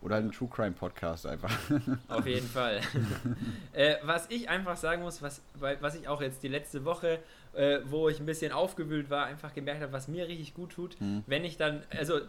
[0.01, 1.49] Oder einen True Crime Podcast einfach.
[2.09, 2.81] Auf jeden Fall.
[3.71, 7.19] äh, was ich einfach sagen muss, was, was ich auch jetzt die letzte Woche,
[7.53, 10.99] äh, wo ich ein bisschen aufgewühlt war, einfach gemerkt habe, was mir richtig gut tut,
[10.99, 11.23] Hm.
[11.27, 12.19] wenn ich dann, also,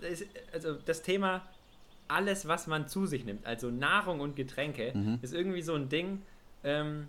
[0.52, 1.48] also das Thema
[2.08, 5.18] alles, was man zu sich nimmt, also Nahrung und Getränke, Mhm.
[5.22, 6.22] ist irgendwie so ein Ding,
[6.62, 7.08] ähm,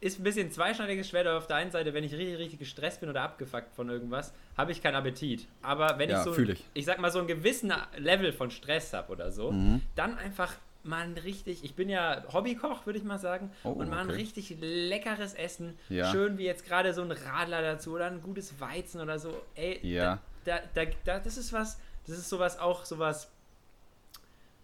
[0.00, 3.00] ist ein bisschen zweischneidiges Schwert, aber auf der einen Seite, wenn ich richtig, richtig gestresst
[3.00, 5.46] bin oder abgefuckt von irgendwas, habe ich keinen Appetit.
[5.62, 6.64] Aber wenn Ja, ich so, ich.
[6.74, 9.80] ich sag mal, so einen gewissen Level von Stress habe oder so, Mhm.
[9.94, 10.56] dann einfach
[10.88, 14.06] mal ein richtig, ich bin ja Hobbykoch, würde ich mal sagen, Oh, und mal ein
[14.08, 14.16] okay.
[14.16, 16.10] richtig leckeres Essen, Ja.
[16.10, 19.78] schön wie jetzt gerade so ein Radler dazu oder ein gutes Weizen oder so, ey,
[19.86, 20.18] Ja.
[20.44, 23.30] da, da, da, das ist was, das ist sowas auch, sowas,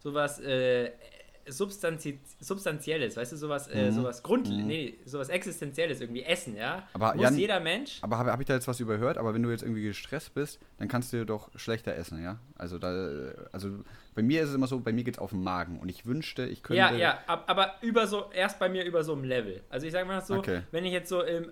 [0.00, 0.90] sowas, äh,
[1.46, 3.92] Substanzi Substanzielles, weißt du, sowas, äh, Mhm.
[3.92, 4.66] sowas Grund, Mhm.
[4.66, 8.46] nee, sowas Existenzielles irgendwie, Essen, ja, Aber muss Jan- jeder Mensch, Aber habe hab ich
[8.46, 9.18] da jetzt was überhört?
[9.18, 12.38] Aber wenn du jetzt irgendwie gestresst bist, dann kannst du doch schlechter essen, ja?
[12.56, 12.88] Also da,
[13.52, 13.70] also
[14.14, 16.06] bei mir ist es immer so, bei mir geht es auf den Magen und ich
[16.06, 16.78] wünschte, ich könnte.
[16.80, 19.62] Ja, ja, ab, aber über so, erst bei mir über so einem Level.
[19.70, 20.62] Also ich sage mal so, Okay.
[20.70, 21.50] wenn ich jetzt so im,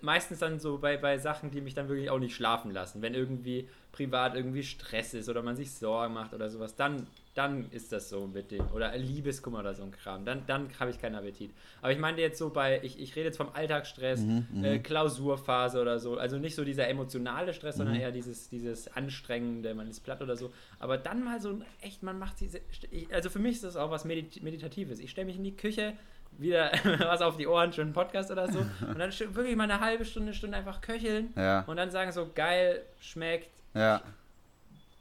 [0.00, 3.14] meistens dann so bei, bei Sachen, die mich dann wirklich auch nicht schlafen lassen, wenn
[3.14, 7.92] irgendwie privat irgendwie Stress ist oder man sich Sorgen macht oder sowas, dann, dann ist
[7.92, 11.14] das so mit dem, oder Liebeskummer oder so ein Kram, dann, dann habe ich keinen
[11.14, 11.50] Appetit.
[11.80, 14.64] Aber ich meine jetzt so bei, ich, ich rede jetzt vom Alltagsstress, Mhm, mhm.
[14.64, 18.02] äh, Klausurphase oder so, also nicht so dieser emotionale Stress, sondern Mhm.
[18.02, 22.02] eher dieses, dieses anstrengende, man ist platt oder so, aber dann mal so ein, echt,
[22.02, 24.98] man macht diese, ich, also für mich ist das auch was Medit Meditatives.
[25.00, 25.94] Ich stelle mich in die Küche,
[26.38, 29.80] wieder was auf die Ohren, schon einen Podcast oder so, und dann wirklich mal eine
[29.80, 34.02] halbe Stunde, Stunde einfach köcheln Ja, und dann sagen so, geil, schmeckt, ja,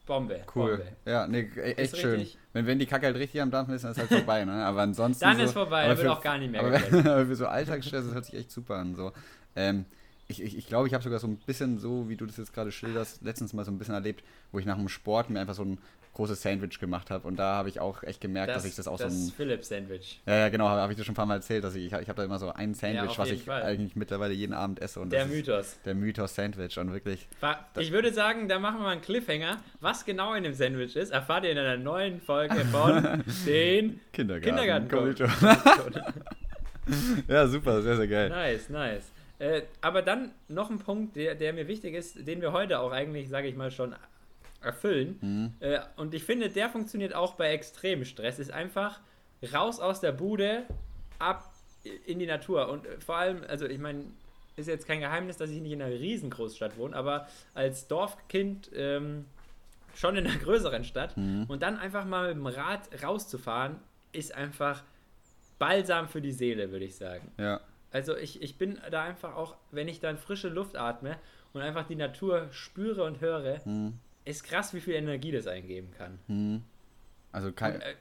[0.05, 0.41] Bombe.
[0.55, 0.77] cool.
[0.77, 0.91] Bombe.
[1.05, 2.27] Ja, nee, e- echt schön.
[2.53, 4.65] Wenn, wenn die Kacke halt richtig am Dampfen ist, dann ist halt vorbei, ne?
[4.65, 5.23] Aber ansonsten.
[5.23, 6.75] Dann so, ist vorbei, aber dann wird für- auch gar nicht mehr aber,
[7.11, 8.95] aber für so Alltagsstress, das hört sich echt super an.
[8.95, 9.11] So.
[9.55, 9.85] Ähm,
[10.27, 12.53] ich ich, ich glaube, ich habe sogar so ein bisschen so, wie du das jetzt
[12.53, 15.55] gerade schilderst, letztens mal so ein bisschen erlebt, wo ich nach dem Sport mir einfach
[15.55, 15.77] so ein
[16.13, 17.27] großes Sandwich gemacht habe.
[17.27, 19.31] Und da habe ich auch echt gemerkt, dass ich das auch so ein.
[19.35, 20.21] Philips-Sandwich.
[20.25, 22.09] Ja, ja, genau, habe ich dir schon ein paar Mal erzählt, dass ich, ich, ich
[22.09, 23.63] habe da immer so ein Sandwich, auf was ich Fall.
[23.63, 24.99] eigentlich mittlerweile jeden Abend esse.
[24.99, 25.77] Und Der das Mythos.
[25.85, 27.27] Der Mythos Sandwich und wirklich.
[27.77, 29.57] Ich würde sagen, da machen wir mal einen Cliffhanger.
[29.79, 34.87] Was genau in dem Sandwich ist, erfahrt ihr in einer neuen Folge von den Kindergarten.
[34.87, 36.01] Kindergarten.
[37.27, 38.29] ja, super, sehr, sehr geil.
[38.29, 39.11] Nice, nice.
[39.39, 42.91] Äh, aber dann noch ein Punkt, der, der mir wichtig ist, den wir heute auch
[42.91, 43.95] eigentlich, sage ich mal, schon
[44.61, 45.17] erfüllen.
[45.21, 45.53] Mhm.
[45.59, 48.39] Äh, und ich finde, der funktioniert auch bei extremem Stress.
[48.39, 48.99] Ist einfach
[49.53, 50.63] raus aus der Bude,
[51.19, 51.51] ab
[52.05, 52.69] in die Natur.
[52.69, 54.05] Und äh, vor allem, also ich meine,
[54.55, 59.25] ist jetzt kein Geheimnis, dass ich nicht in einer Riesengroßstadt wohne, aber als Dorfkind ähm,
[59.95, 61.17] schon in einer größeren Stadt.
[61.17, 61.45] Mhm.
[61.47, 63.77] Und dann einfach mal mit dem Rad rauszufahren,
[64.11, 64.83] ist einfach
[65.57, 67.31] Balsam für die Seele, würde ich sagen.
[67.37, 67.61] Ja.
[67.91, 71.17] Also ich, ich bin da einfach auch, wenn ich dann frische Luft atme
[71.53, 73.93] und einfach die Natur spüre und höre, Mhm.
[74.25, 76.19] Ist krass, wie viel Energie das eingeben kann.
[76.27, 76.63] Mhm.
[77.31, 77.75] Also kein.
[77.75, 77.95] Und, äh,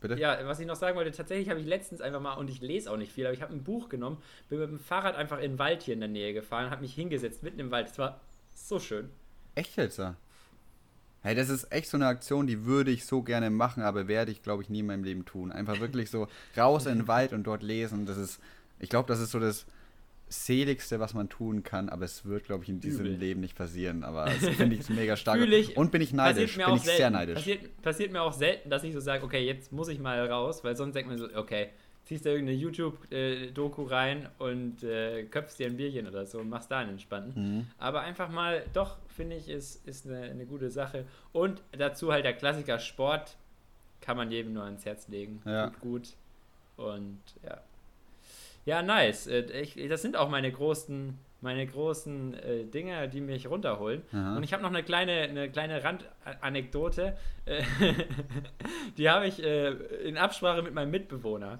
[0.00, 0.18] bitte?
[0.18, 2.90] ja, was ich noch sagen wollte, tatsächlich habe ich letztens einfach mal, und ich lese
[2.90, 5.52] auch nicht viel, aber ich habe ein Buch genommen, bin mit dem Fahrrad einfach in
[5.52, 7.88] den Wald hier in der Nähe gefahren, habe mich hingesetzt, mitten im Wald.
[7.88, 8.20] Es war
[8.54, 9.10] So schön.
[9.54, 9.98] Echt jetzt?
[9.98, 10.16] Ja?
[11.22, 14.32] Hey, das ist echt so eine Aktion, die würde ich so gerne machen, aber werde
[14.32, 15.52] ich, glaube ich, nie in meinem Leben tun.
[15.52, 18.06] Einfach wirklich so raus in den Wald und dort lesen.
[18.06, 18.40] Das ist,
[18.78, 19.66] ich glaube, das ist so das
[20.30, 23.18] seligste, was man tun kann, aber es wird, glaube ich, in diesem Übel.
[23.18, 24.04] Leben nicht passieren.
[24.04, 25.40] Aber das finde ich mega stark.
[25.40, 27.12] Ich- und bin ich neidisch, bin ich sehr selten.
[27.12, 27.34] neidisch.
[27.34, 30.62] Passiert, passiert mir auch selten, dass ich so sage, okay, jetzt muss ich mal raus,
[30.64, 31.70] weil sonst denkt man so, okay,
[32.04, 36.70] ziehst du irgendeine YouTube-Doku rein und äh, köpfst dir ein Bierchen oder so und machst
[36.70, 37.56] da einen entspannten.
[37.56, 37.66] Mhm.
[37.78, 41.06] Aber einfach mal, doch, finde ich, ist, ist eine, eine gute Sache.
[41.32, 43.36] Und dazu halt der Klassiker Sport
[44.00, 45.42] kann man jedem nur ans Herz legen.
[45.44, 45.70] Ja.
[45.70, 46.08] Tut gut.
[46.76, 47.60] Und ja.
[48.66, 49.26] Ja, nice.
[49.26, 54.02] Äh, Ich, das sind auch meine großen, meine großen äh, Dinge, die mich runterholen.
[54.12, 54.36] Aha.
[54.36, 57.16] Und ich habe noch eine kleine, eine kleine Randanekdote.
[57.46, 57.62] Äh,
[58.98, 59.68] die habe ich äh,
[60.04, 61.58] in Absprache mit meinem Mitbewohner.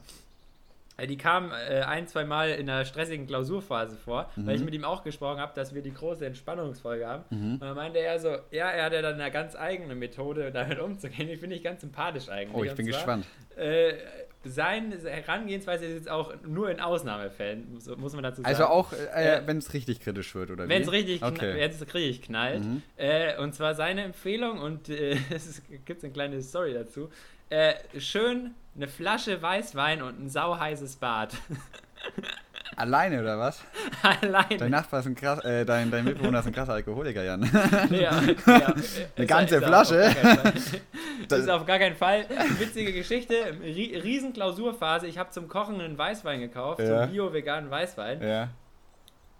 [0.98, 4.84] Äh, Die kam ein, zwei Mal in einer stressigen Klausurphase vor, weil ich mit ihm
[4.84, 7.24] auch gesprochen habe, dass wir die große Entspannungsfolge haben.
[7.30, 7.52] Mhm.
[7.54, 10.78] Und dann meinte er so, ja, er hat ja dann eine ganz eigene Methode, damit
[10.78, 11.28] umzugehen.
[11.28, 12.54] Die finde ich ganz sympathisch eigentlich.
[12.54, 13.26] Oh, ich Und bin zwar, gespannt.
[14.44, 18.46] Seine Herangehensweise ist jetzt auch nur in Ausnahmefällen, muss man dazu sagen.
[18.46, 20.96] Also auch, äh, Äh, wenn es richtig kritisch wird, oder Wenn es wie?
[20.96, 21.54] richtig, Okay.
[21.56, 22.64] wenn's richtig knallt.
[22.64, 22.82] Mhm.
[22.96, 27.10] Äh, und zwar seine Empfehlung, und äh, es gibt eine kleine Story dazu.
[27.50, 31.34] Äh, schön eine Flasche Weißwein und ein sauheißes Bad.
[32.80, 33.60] Alleine, oder was?
[34.02, 34.56] Alleine.
[34.58, 37.42] Dein Nachbar ist ein krass, äh, dein, dein Mitbewohner ist ein krasser Alkoholiker, Jan.
[37.90, 38.74] Ja, ja.
[39.16, 40.08] Ist ganze ist Flasche?
[40.08, 40.52] auf.
[41.28, 42.24] Das- ist auf gar keinen Fall.
[42.58, 43.34] Witzige Geschichte.
[43.62, 45.06] Rie riesen Klausurphase.
[45.06, 47.00] Ich habe zum Kochen einen Weißwein gekauft, so Ja.
[47.02, 48.22] einen bio-veganen Weißwein.
[48.22, 48.48] ja.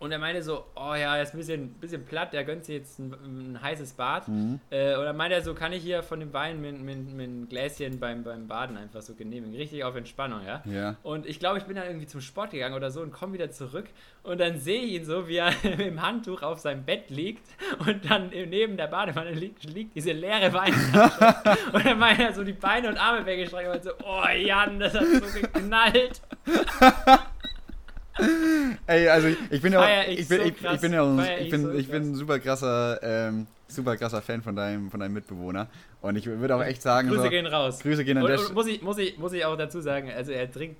[0.00, 2.76] Und er meinte so, oh ja, er ist ein bisschen, bisschen platt, der gönnt sich
[2.76, 4.28] jetzt ein, ein heißes Bad.
[4.28, 4.58] Mhm.
[4.70, 7.28] Äh, und dann meinte er so, kann ich hier von dem Wein mit, mit, mit
[7.28, 9.54] einem Gläschen beim, beim Baden einfach so genehmigen.
[9.54, 10.62] Richtig auf Entspannung, ja.
[10.64, 10.96] Ja.
[11.02, 13.50] Und ich glaube, ich bin dann irgendwie zum Sport gegangen oder so und komme wieder
[13.50, 13.90] zurück.
[14.22, 17.46] Und dann sehe ich ihn so, wie er im Handtuch auf seinem Bett liegt
[17.86, 21.58] und dann neben der Badewanne liegt, liegt diese leere Weinflasche.
[21.74, 24.94] und dann meinte er so die Beine und Arme weggestreckt und so, oh Jan, das
[24.94, 26.22] hat so geknallt.
[28.86, 31.50] Ey, also ich, bin ja auch, ich bin, so ich, bin ja auch, ich ich
[31.50, 35.68] bin, so ich bin super krasser, ähm, super krasser Fan von deinem, von deinem Mitbewohner.
[36.00, 37.80] Und ich würde auch echt sagen, Grüße so, gehen raus.
[37.80, 40.32] Grüße gehen an Und, und muss, ich, muss, ich, muss ich auch dazu sagen, also
[40.32, 40.76] er trinkt,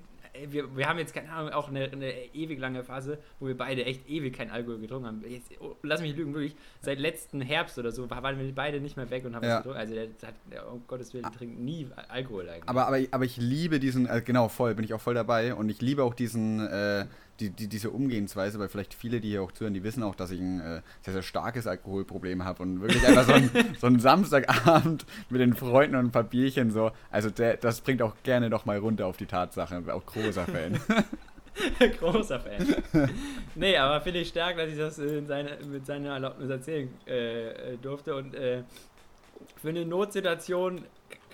[0.49, 3.85] wir, wir haben jetzt keine Ahnung, auch eine, eine ewig lange Phase, wo wir beide
[3.85, 5.23] echt ewig keinen Alkohol getrunken haben.
[5.27, 8.97] Jetzt, oh, lass mich lügen, wirklich, seit letzten Herbst oder so waren wir beide nicht
[8.97, 9.57] mehr weg und haben Ja.
[9.57, 9.79] getrunken.
[9.79, 10.35] Also der hat,
[10.71, 12.69] um Gottes Willen, trinkt nie Alkohol eigentlich.
[12.69, 15.53] Aber, aber, aber ich liebe diesen, äh, genau, voll, bin ich auch voll dabei.
[15.53, 17.05] Und ich liebe auch diesen, äh,
[17.41, 20.31] die, die, diese Umgehensweise, weil vielleicht viele, die hier auch zuhören, die wissen auch, dass
[20.31, 23.49] ich ein äh, sehr, sehr starkes Alkoholproblem habe und wirklich einfach so ein,
[23.79, 26.91] so ein Samstagabend mit den Freunden und ein paar Bierchen so.
[27.09, 29.81] Also der, das bringt auch gerne noch mal runter auf die Tatsache.
[29.91, 30.79] Auch großer Fan.
[31.99, 33.09] Großer Fan.
[33.55, 37.73] nee, aber finde ich stark, dass ich das in seine, mit seiner Erlaubnis erzählen äh,
[37.73, 38.15] äh, durfte.
[38.15, 38.63] Und äh,
[39.61, 40.85] für eine Notsituation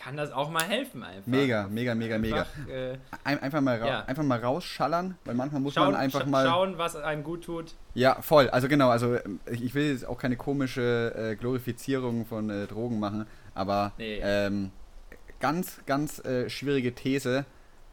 [0.08, 1.28] kann das auch mal helfen einfach.
[1.28, 2.38] Mega, mega, mega, mega.
[2.38, 4.06] Einfach, äh, Ein, einfach, mal Ja.
[4.06, 6.46] einfach mal rausschallern, weil manchmal muss schauen, man einfach scha mal.
[6.48, 7.76] schauen, was einem gut tut.
[7.94, 8.50] Ja, voll.
[8.50, 9.18] Also genau, also
[9.52, 14.22] ich, ich will jetzt auch keine komische äh, Glorifizierung von äh, Drogen machen, aber Nee.
[14.24, 14.72] ähm,
[15.42, 17.44] ganz, ganz äh, schwierige These.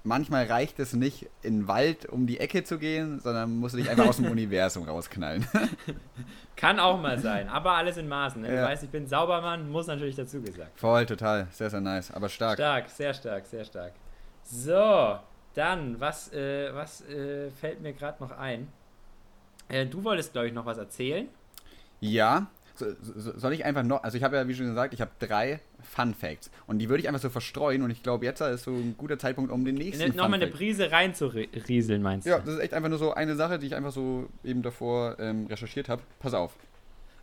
[0.07, 3.79] Manchmal reicht es nicht, in den Wald um die Ecke zu gehen, sondern musst du
[3.79, 5.47] dich einfach aus dem Universum rausknallen.
[6.57, 8.43] Kann auch mal sein, aber alles in Maßen.
[8.43, 8.49] Ne?
[8.49, 8.65] Du Ja.
[8.65, 10.79] weißt, ich bin Saubermann, muss natürlich dazu gesagt.
[10.79, 11.49] Voll, total.
[11.53, 12.11] Sehr, sehr nice.
[12.11, 12.55] Aber stark.
[12.57, 13.93] Stark, sehr stark, sehr stark.
[14.43, 15.19] So,
[15.55, 18.69] dann, was, äh, was äh, fällt mir gerade noch ein?
[19.69, 21.29] Äh, du wolltest, glaube ich, noch was erzählen.
[22.01, 22.49] Ja.
[22.75, 25.13] So, so, soll ich einfach noch, also ich habe ja, wie schon gesagt, ich habe
[25.19, 28.65] drei Fun Facts und die würde ich einfach so verstreuen und ich glaube, jetzt ist
[28.65, 32.31] so ein guter Zeitpunkt, um den nächsten Fun Nochmal eine Prise reinzurieseln, meinst du?
[32.31, 35.17] Ja, das ist echt einfach nur so eine Sache, die ich einfach so eben davor
[35.19, 36.03] ähm, recherchiert habe.
[36.21, 36.57] Pass auf.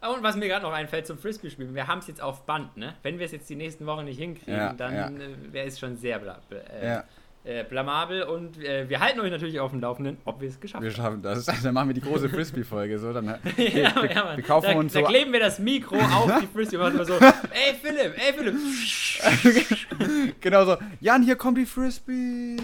[0.03, 2.75] Ah, Und was mir gerade noch einfällt zum Frisbee-Spielen, wir haben es jetzt auf Band,
[2.75, 2.95] ne?
[3.03, 5.07] Wenn wir es jetzt die nächsten Wochen nicht hinkriegen, Ja, dann ja.
[5.09, 7.03] äh, wäre es schon sehr bla- äh, Ja.
[7.43, 10.83] Äh, blamabel und äh, wir halten euch natürlich auf dem Laufenden, ob wir es geschafft
[10.83, 10.95] Wir haben.
[10.95, 11.45] schaffen das.
[11.63, 12.99] Dann machen wir die große Frisbee-Folge.
[12.99, 13.25] So, dann,
[13.55, 15.05] wir, ja, wir, ja, wir kaufen da, uns da so.
[15.05, 18.55] kleben wir das Mikro auf die Frisbee und machen immer so, ey Philipp, ey Philipp.
[20.39, 20.77] Genau so.
[20.99, 22.57] Jan, hier kommt die Frisbee.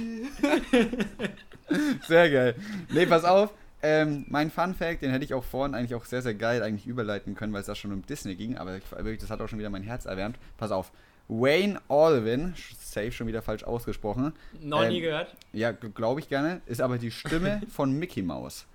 [2.07, 2.55] sehr geil.
[2.89, 3.51] Nee, pass auf.
[3.81, 6.87] Ähm, mein Fun Fact, den hätte ich auch vorhin eigentlich auch sehr, sehr geil eigentlich
[6.87, 9.47] überleiten können, weil es da schon um Disney ging, aber ich, wirklich, das hat auch
[9.47, 10.37] schon wieder mein Herz erwärmt.
[10.57, 10.91] Pass auf.
[11.29, 12.53] Wayne Alvin,
[12.91, 16.97] safe schon wieder falsch ausgesprochen, Noch Ähm, nie gehört, ja, glaube ich gerne, ist aber
[16.97, 18.65] die Stimme von Mickey Mouse.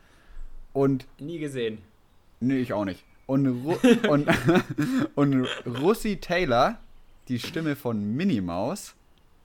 [0.72, 1.78] Und nie gesehen.
[2.40, 3.04] Nee, ich auch nicht.
[3.26, 3.76] Und, Ru
[4.08, 4.28] und,
[5.14, 6.78] und Russi Taylor,
[7.28, 8.94] die Stimme von Minnie Maus,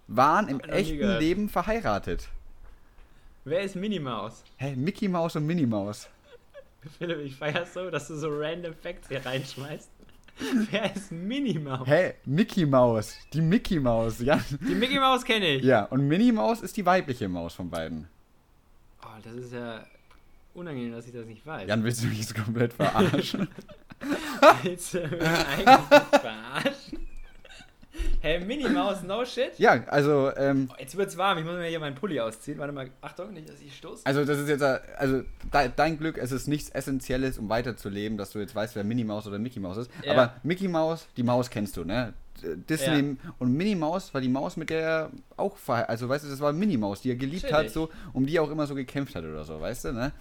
[0.08, 1.20] waren im echten.
[1.20, 2.30] Leben verheiratet.
[3.44, 4.44] Wer ist Minimaus?
[4.58, 6.10] Hä, Mickey Maus und Minnie Maus.
[6.98, 9.90] Philipp, ich feier so, dass du so random Facts hier reinschmeißt.
[10.72, 11.88] Wer ist Minnie Maus?
[11.88, 12.14] Hä?
[12.26, 13.18] Mickey Maus.
[13.34, 14.40] Die Mickey Maus, ja.
[14.62, 15.64] Die Mickey Maus kenne ich.
[15.64, 18.08] Ja, und Minnie Maus ist die weibliche Maus von beiden.
[19.04, 19.84] Oh, das ist ja
[20.54, 21.68] unangenehm, dass ich das nicht weiß.
[21.68, 23.48] Jan, willst du mich so komplett verarschen?
[24.62, 27.07] Willst du mich eigentlich verarschen?
[28.28, 29.58] Hey, Minnie Maus, no shit?
[29.58, 32.58] ja, also, ähm, Oh, jetzt wird's warm, ich muss mir hier meinen Pulli ausziehen.
[32.60, 34.02] Warte mal, Achtung, nicht, dass ich stoße.
[34.06, 35.22] also das ist jetzt, äh, also
[35.54, 39.06] de, dein Glück, es ist nichts Essentielles, um weiterzuleben, dass du jetzt weißt, wer Minnie
[39.06, 39.92] Maus oder Mickey Maus ist.
[40.04, 40.12] Ja.
[40.12, 42.14] Aber Mickey Maus, die Maus kennst du, ne?
[42.70, 46.30] Disney und Minnie Maus war die Maus, mit der er auch verhe- also weißt du,
[46.30, 47.72] das war Minnie Maus, die er geliebt hat, Chillig.
[47.74, 50.12] so, um die er auch immer so gekämpft hat oder so, weißt du, ne?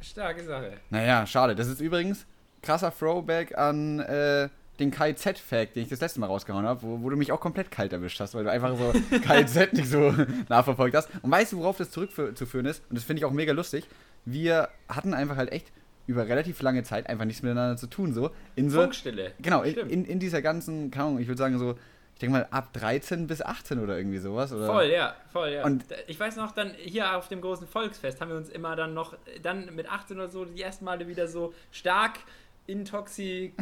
[0.00, 0.72] Starke Sache.
[0.90, 1.54] Naja, schade.
[1.54, 2.26] Das ist übrigens
[2.60, 4.48] krasser Throwback an äh,
[4.82, 7.70] den KZ-Fact, den ich das letzte Mal rausgehauen habe, wo, wo du mich auch komplett
[7.70, 8.92] kalt erwischt hast, weil du einfach so
[9.24, 10.14] KZ nicht so
[10.48, 11.08] nachverfolgt hast.
[11.22, 12.82] Und weißt du, worauf das zurückzuführen ist?
[12.90, 13.86] Und das finde ich auch mega lustig.
[14.24, 15.72] Wir hatten einfach halt echt
[16.06, 18.30] über relativ lange Zeit einfach nichts miteinander zu tun, so.
[18.56, 19.32] In so Funkstille.
[19.40, 21.76] genau, in, in, in dieser ganzen, keine Ahnung, ich würde sagen so,
[22.14, 24.52] ich denke mal ab 13 bis 18 oder irgendwie sowas.
[24.52, 24.66] Oder?
[24.66, 25.64] Voll, ja, voll, ja.
[25.64, 28.94] Und- ich weiß noch, dann hier auf dem großen Volksfest haben wir uns immer dann
[28.94, 32.18] noch, dann mit 18 oder so, die ersten Male wieder so stark
[32.66, 33.56] intoxikiert.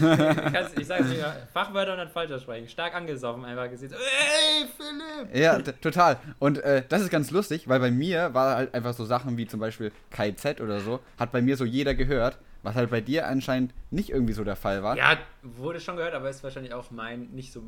[0.78, 2.68] Ich sage nicht mehr Fachwörter und dann falsch aussprechen.
[2.68, 3.90] Stark angesoffen, einfach gesehen.
[3.90, 5.34] So, ey, Philipp!
[5.34, 6.18] Ja, total.
[6.38, 9.46] Und äh, das ist ganz lustig, weil bei mir war halt einfach so Sachen wie
[9.46, 13.26] zum Beispiel KZ oder so, hat bei mir so jeder gehört, was halt bei dir
[13.26, 14.96] anscheinend nicht irgendwie so der Fall war.
[14.96, 17.62] Ja, wurde schon gehört, aber ist wahrscheinlich auch mein, nicht so,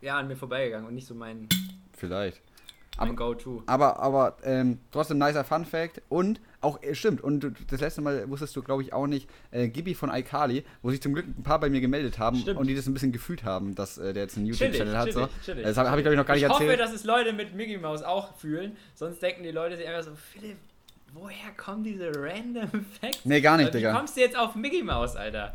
[0.00, 1.48] ja, an mir vorbeigegangen und nicht so mein,
[1.96, 2.40] Vielleicht.
[2.98, 3.62] mein Go-To.
[3.66, 8.28] Aber, aber ähm, trotzdem nicer Fun Fact und auch, äh, stimmt, und das letzte Mal
[8.28, 11.42] wusstest du, glaube ich, auch nicht, äh, Gibi von iCali, wo sich zum Glück ein
[11.42, 12.58] paar bei mir gemeldet haben Stimmt.
[12.58, 15.12] und die das ein bisschen gefühlt haben, dass äh, der jetzt einen YouTube-Channel hat.
[15.12, 15.28] So.
[15.44, 15.64] chillig.
[15.64, 16.70] Das habe hab ich, glaube ich, noch gar nicht ich erzählt.
[16.70, 20.02] hoffe, dass es Leute mit Mickey Mouse auch fühlen, sonst denken die Leute sich einfach
[20.02, 20.56] so, Philipp,
[21.14, 22.68] woher kommen diese random
[23.00, 23.20] Facts?
[23.24, 23.94] Nee, gar nicht, Wie Digga.
[23.94, 25.54] kommst du jetzt auf Mickey Mouse, Alter?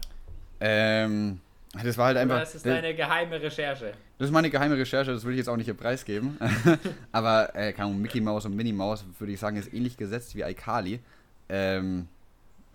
[0.59, 1.39] ähm,
[1.83, 2.35] das war halt einfach.
[2.35, 3.93] Oder ist das der- deine geheime Recherche?
[4.17, 6.37] Das ist meine geheime Recherche, das will ich jetzt auch nicht hier preisgeben.
[7.11, 10.35] Aber, äh, keine Ahnung, Mickey Mouse und Minnie Mouse, würde ich sagen, ist ähnlich gesetzt
[10.35, 10.99] wie iCali.
[11.49, 12.07] Ähm,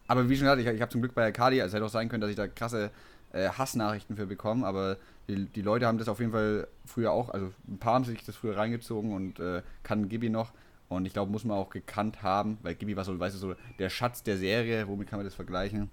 [0.09, 2.09] aber wie schon gesagt, ich, ich habe zum Glück bei iCali, also hätte auch sein
[2.09, 2.91] können, dass ich da krasse
[3.33, 7.31] äh, Hassnachrichten für bekomme, aber die, die Leute haben das auf jeden Fall früher auch,
[7.31, 10.53] also ein paar haben sich das früher reingezogen und äh, kannten Gibi noch.
[10.89, 13.55] Und ich glaube, muss man auch gekannt haben, weil Gibi war so, weißt du, so
[13.81, 15.91] der Schatz der Serie, womit kann man das vergleichen?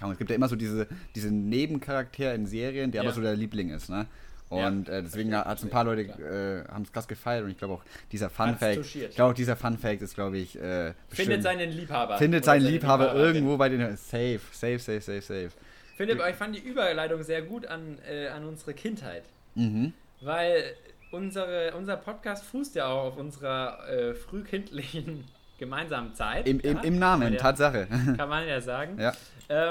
[0.00, 3.08] Es gibt ja immer so diese, diese Nebencharakter in Serien, der Ja.
[3.08, 4.06] aber so der Liebling ist, ne?
[4.50, 7.50] Ja, Und äh, deswegen hat es ein paar Leute äh, haben es krass gefeiert und
[7.50, 10.60] ich glaube auch dieser Fun Fact, ich glaube auch dieser Fun Fact ist, glaube ich,
[10.60, 12.18] äh, Findet seinen Liebhaber.
[12.18, 13.34] findet seinen seine Liebhaber Liebhaberin.
[13.36, 15.50] irgendwo bei den safe, safe, safe, safe, safe.
[15.96, 19.22] Philipp, ich fand die Überleitung sehr gut an, äh, an unsere Kindheit.
[19.54, 19.92] Mhm.
[20.20, 20.74] Weil
[21.12, 25.24] unsere, unser Podcast fußt ja auch auf unserer äh, frühkindlichen
[25.58, 26.46] gemeinsamen Zeit.
[26.48, 26.82] Im, im, ja?
[26.82, 27.86] Im Namen, ja, Tatsache.
[28.16, 28.98] Kann man ja sagen.
[29.00, 29.12] ja.
[29.52, 29.70] Ähm,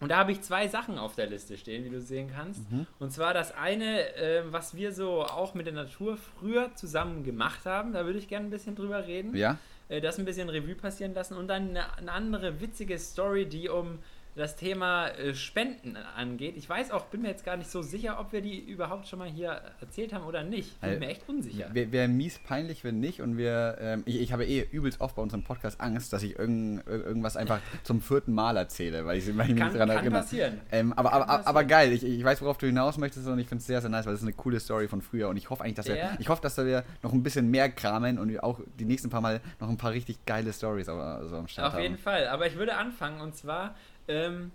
[0.00, 2.70] und da habe ich zwei Sachen auf der Liste stehen, wie du sehen kannst.
[2.70, 2.86] Mhm.
[2.98, 7.66] Und zwar das eine, ähm, was wir so auch mit der Natur früher zusammen gemacht
[7.66, 7.92] haben.
[7.92, 9.36] Da würde ich gerne ein bisschen drüber reden.
[9.36, 9.58] Ja.
[9.88, 11.36] Äh, das ein bisschen Revue passieren lassen.
[11.36, 13.98] Und dann eine, eine andere witzige Story, die um
[14.36, 16.56] das Thema äh, Spenden angeht.
[16.56, 19.18] Ich weiß auch, bin mir jetzt gar nicht so sicher, ob wir die überhaupt schon
[19.18, 20.80] mal hier erzählt haben oder nicht.
[20.80, 21.66] Bin Äh, mir echt unsicher.
[21.72, 23.20] Wäre wär mies peinlich, wenn nicht.
[23.20, 26.38] Und wir, ähm, ich, ich habe eh übelst oft bei unserem Podcast Angst, dass ich
[26.38, 29.90] irgend, ir- irgendwas einfach zum vierten Mal erzähle, weil ich, weil ich mich daran kann
[29.90, 30.20] erinnere.
[30.22, 30.60] passieren.
[30.70, 31.46] Ähm, aber, Kann aber, passieren.
[31.48, 33.90] aber geil, ich, ich weiß, worauf du hinaus möchtest und ich finde es sehr, sehr
[33.90, 35.96] nice, weil es ist eine coole Story von früher und ich hoffe eigentlich, dass wir,
[35.96, 36.16] Ja.
[36.18, 39.40] ich hoffe, dass wir noch ein bisschen mehr kramen und auch die nächsten paar Mal
[39.58, 41.82] noch ein paar richtig geile Stories so am Start Auf haben.
[41.82, 42.28] jeden Fall.
[42.28, 43.74] Aber ich würde anfangen und zwar,
[44.10, 44.50] ähm,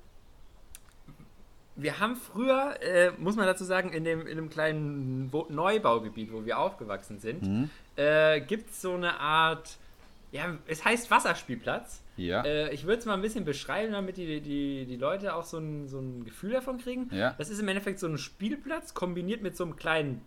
[1.75, 6.31] wir haben früher, äh, muss man dazu sagen, in dem, in dem kleinen Wo Neubaugebiet,
[6.31, 7.69] wo wir aufgewachsen sind, Mhm.
[7.97, 9.77] äh, gibt es so eine Art,
[10.31, 12.01] ja, es heißt Wasserspielplatz.
[12.15, 12.43] Ja.
[12.45, 15.57] Äh, ich würde es mal ein bisschen beschreiben, damit die, die, die Leute auch so
[15.57, 17.09] ein, so ein Gefühl davon kriegen.
[17.13, 17.35] Ja.
[17.37, 20.21] Das ist im Endeffekt so ein Spielplatz kombiniert mit so einem kleinen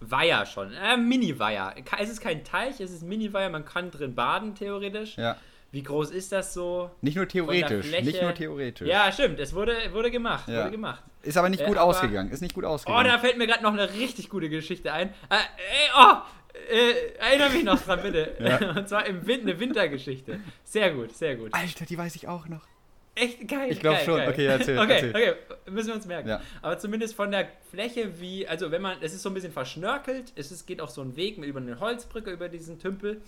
[0.00, 0.72] Weiher schon.
[0.74, 1.74] Äh, Mini-Weiher.
[1.98, 5.16] Es ist kein Teich, es ist Mini-Weiher, man kann drin baden, theoretisch.
[5.16, 5.36] ja.
[5.70, 6.90] Wie groß ist das so?
[7.02, 8.88] Nicht nur theoretisch, nicht nur theoretisch.
[8.88, 10.48] Ja, stimmt, es wurde, wurde gemacht.
[10.48, 10.60] Ja.
[10.62, 11.02] Wurde gemacht.
[11.22, 12.30] Ist aber nicht Äh, gut aber- ausgegangen.
[12.30, 13.04] Ist nicht gut Oh, ausgegangen.
[13.06, 15.08] da fällt mir gerade noch eine richtig gute Geschichte ein.
[15.28, 16.14] Äh, ey, oh,
[16.72, 18.34] äh, erinnere mich noch dran, bitte.
[18.40, 18.70] Ja.
[18.78, 20.40] Und zwar im Wind, eine Wintergeschichte.
[20.64, 21.52] Sehr gut, sehr gut.
[21.52, 22.62] Alter, die weiß ich auch noch.
[23.14, 23.70] Echt geil.
[23.72, 24.16] Ich glaub geil, schon.
[24.18, 24.28] Geil.
[24.30, 25.10] Okay, erzähl, Okay, erzähl.
[25.10, 25.32] okay,
[25.70, 26.28] müssen wir uns merken.
[26.28, 26.40] Ja.
[26.62, 30.32] Aber zumindest von der Fläche, wie, also wenn man, es ist so ein bisschen verschnörkelt,
[30.36, 33.20] es ist, geht auch so ein Weg über eine Holzbrücke, über diesen Tümpel.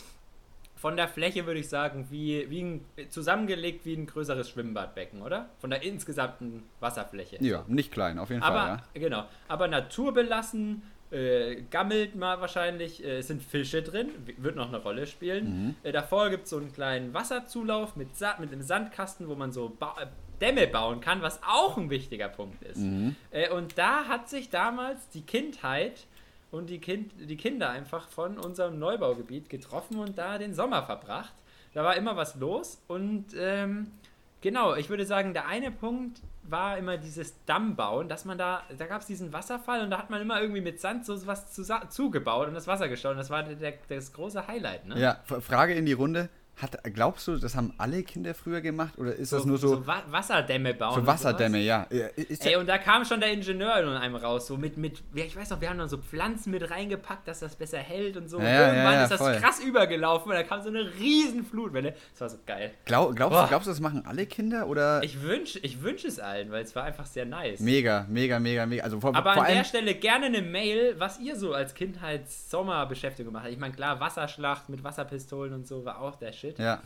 [0.81, 5.51] Von der Fläche würde ich sagen, wie, wie ein, zusammengelegt wie ein größeres Schwimmbadbecken, oder?
[5.59, 7.37] Von der insgesamten Wasserfläche.
[7.41, 9.01] Ja, nicht klein, auf jeden Fall, Aber, ja.
[9.01, 13.05] genau, aber naturbelassen, äh, gammelt mal wahrscheinlich.
[13.05, 15.67] Äh, es sind Fische drin, wird noch eine Rolle spielen.
[15.67, 15.75] Mhm.
[15.83, 19.53] Äh, davor gibt es so einen kleinen Wasserzulauf mit, Sa mit einem Sandkasten, wo man
[19.53, 20.07] so ba äh,
[20.41, 22.79] Dämme bauen kann, was auch ein wichtiger Punkt ist.
[22.79, 23.17] Mhm.
[23.31, 26.07] Äh, und da hat sich damals die Kindheit
[26.51, 31.35] und die, kind, die Kinder einfach von unserem Neubaugebiet getroffen und da den Sommer verbracht.
[31.75, 33.93] Da war immer was los und ähm,
[34.41, 38.87] genau, ich würde sagen, der eine Punkt war immer dieses Dammbauen, dass man da, da
[38.87, 41.63] gab es diesen Wasserfall und da hat man immer irgendwie mit Sand so was zu,
[41.89, 43.13] zugebaut und das Wasser gestaut.
[43.13, 44.99] Und das war der, das große Highlight, ne?
[44.99, 46.29] Ja, Frage in die Runde.
[46.61, 49.87] Hat, glaubst du, das haben alle Kinder früher gemacht oder ist das nur so, so
[49.87, 50.95] Wa Wasserdämme bauen.
[50.95, 51.83] so Wasserdämme, ja?
[51.85, 55.25] Ist Ey, und da kam schon der Ingenieur in einem raus, so mit, mit, ja,
[55.25, 58.29] ich weiß noch, wir haben dann so Pflanzen mit reingepackt, dass das besser hält und
[58.29, 58.39] so.
[58.39, 59.37] Ja, und ja, irgendwann ja, ist das voll.
[59.37, 61.95] krass übergelaufen und da kam so eine riesen Flutwelle.
[62.13, 62.73] Das war so geil.
[62.85, 63.43] glaub, glaubst, Boah.
[63.45, 65.03] du, glaubst du, das machen alle Kinder oder?
[65.03, 67.61] Ich wünsche ich wünsch es allen, weil es war einfach sehr nice.
[67.61, 68.85] mega, mega, mega, mega.
[68.85, 73.33] Also vor, Aber vor an der Stelle gerne eine Mail, was ihr so als Kindheits-Sommerbeschäftigung
[73.33, 73.53] gemacht habt.
[73.55, 76.50] Ich meine, klar, Wasserschlacht mit Wasserpistolen und so war auch der Shit.
[76.59, 76.83] Ja.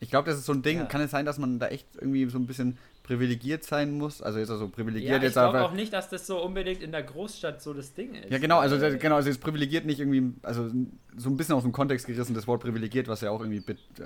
[0.00, 0.78] Ich glaube, das ist so ein Ding.
[0.78, 0.84] Ja.
[0.86, 2.78] Kann es sein, dass man da echt irgendwie so ein bisschen
[3.10, 4.22] privilegiert sein muss?
[4.22, 5.66] Also jetzt also Ja, privilegiert ich jetzt glaube aber.
[5.68, 8.30] auch nicht, dass das so unbedingt in der Großstadt so das Ding ist.
[8.30, 10.70] Ja, genau, also Äh, genau, also jetzt privilegiert nicht irgendwie, also
[11.16, 13.64] so ein bisschen aus dem Kontext gerissen, das Wort privilegiert, was ja auch irgendwie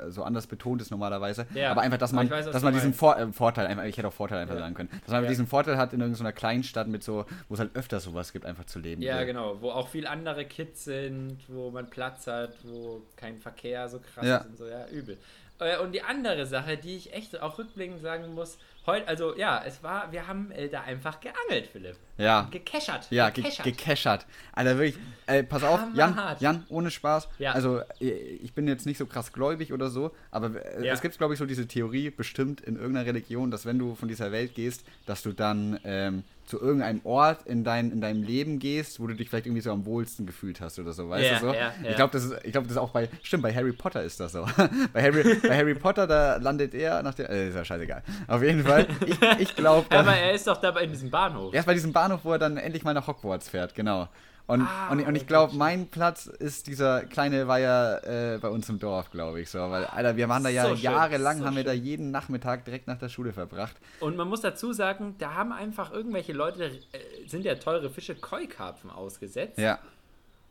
[0.09, 1.47] so anders betont ist normalerweise.
[1.55, 2.95] Ja, aber einfach, dass man, weiß, dass man diesen.
[2.95, 4.61] Vor äh, Vorteil, einfach, ich hätte auch Vorteil einfach Ja.
[4.63, 5.29] sagen können, dass man Ja.
[5.29, 8.65] diesen Vorteil hat, in irgendeiner Kleinstadt mit so, wo es halt öfter sowas gibt, einfach
[8.65, 9.03] zu leben.
[9.03, 9.27] Ja, so.
[9.27, 13.99] genau, wo auch viel andere Kids sind, wo man Platz hat, wo kein Verkehr so
[13.99, 14.37] krass Ja.
[14.39, 15.19] ist und so, ja, übel.
[15.61, 19.63] Äh, Und die andere Sache, die ich echt auch rückblickend sagen muss, heute, also ja,
[19.67, 21.97] es war, wir haben äh, da einfach geangelt, Philipp.
[22.17, 22.47] Ja.
[22.51, 23.09] Gekeschert.
[23.11, 23.65] Ja, ge gekeschert.
[23.67, 24.27] gekeschert.
[24.53, 24.97] Alter, wirklich.
[25.27, 26.17] Ey, pass auf, Jan.
[26.39, 27.29] Jan, ohne Spaß.
[27.39, 27.53] Ja.
[27.53, 30.93] Also, äh, ich bin jetzt nicht so krass gläubig oder so, aber äh, Ja.
[30.93, 34.09] es gibt, glaube ich, so diese Theorie, bestimmt in irgendeiner Religion, dass wenn du von
[34.09, 38.59] dieser Welt gehst, dass du dann ähm, zu irgendeinem Ort in, dein, in deinem Leben
[38.59, 41.39] gehst, wo du dich vielleicht irgendwie so am wohlsten gefühlt hast oder so, weißt Ja,
[41.39, 41.55] du so?
[41.55, 41.91] ja, ja.
[41.91, 44.21] Ich glaube, das, ist- ich glaub, das ist auch bei, stimmt, bei Harry Potter ist
[44.21, 44.47] das so.
[44.93, 48.03] bei, Harry, bei Harry Potter, da landet er nach der, äh, ist ja scheißegal.
[48.29, 51.53] Auf jeden Fall, ich, ich glaube, Aber er ist doch dabei in diesem Bahnhof.
[51.55, 54.09] Erst bei diesem Bahnhof, wo er dann endlich mal nach Hogwarts fährt, genau.
[54.47, 58.69] Und, Ah, und, und ich glaube, mein Platz ist dieser kleine Weiher äh, bei uns
[58.69, 59.59] im Dorf, glaube ich so.
[59.59, 61.83] Weil, Alter, wir waren da ja So jahrelang, so haben wir da schön.
[61.85, 63.75] jeden Nachmittag direkt nach der Schule verbracht.
[64.01, 68.15] Und man muss dazu sagen, da haben einfach irgendwelche Leute, äh, sind ja teure Fische,
[68.15, 69.59] Koi-Karpfen ausgesetzt.
[69.59, 69.79] Ja.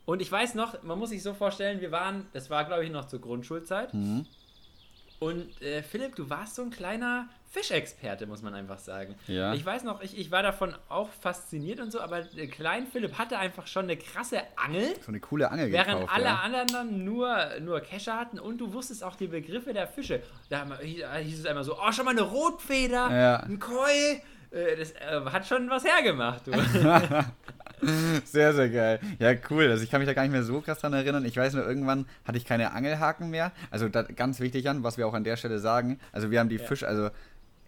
[0.05, 2.91] Und ich weiß noch, man muss sich so vorstellen, wir waren, das war glaube ich
[2.91, 3.93] noch zur Grundschulzeit.
[3.93, 4.25] Mhm.
[5.19, 9.13] Und äh, Philipp, du warst so ein kleiner Fischexperte, muss man einfach sagen.
[9.27, 9.53] Ja.
[9.53, 13.17] Ich weiß noch, ich, ich war davon auch fasziniert und so, aber der kleine Philipp
[13.19, 16.11] hatte einfach schon eine krasse Angel, So eine coole Angel während gekauft.
[16.15, 16.35] alle ja.
[16.43, 20.21] anderen nur, nur Kescher hatten und du wusstest auch die Begriffe der Fische.
[20.49, 23.35] Da wir- hieß es einmal so, oh, schon mal eine Rotfeder, Ja.
[23.41, 24.19] ein Koi.
[24.51, 26.51] Äh, Das äh, hat schon was hergemacht, du.
[28.23, 28.99] Sehr, sehr geil.
[29.19, 29.69] Ja, cool.
[29.69, 31.25] Also ich kann mich da gar nicht mehr so krass dran erinnern.
[31.25, 33.51] Ich weiß nur, irgendwann hatte ich keine Angelhaken mehr.
[33.71, 35.99] Also ganz wichtig an, was wir auch an der Stelle sagen.
[36.13, 36.63] Also wir haben die Ja.
[36.65, 37.09] Fische, also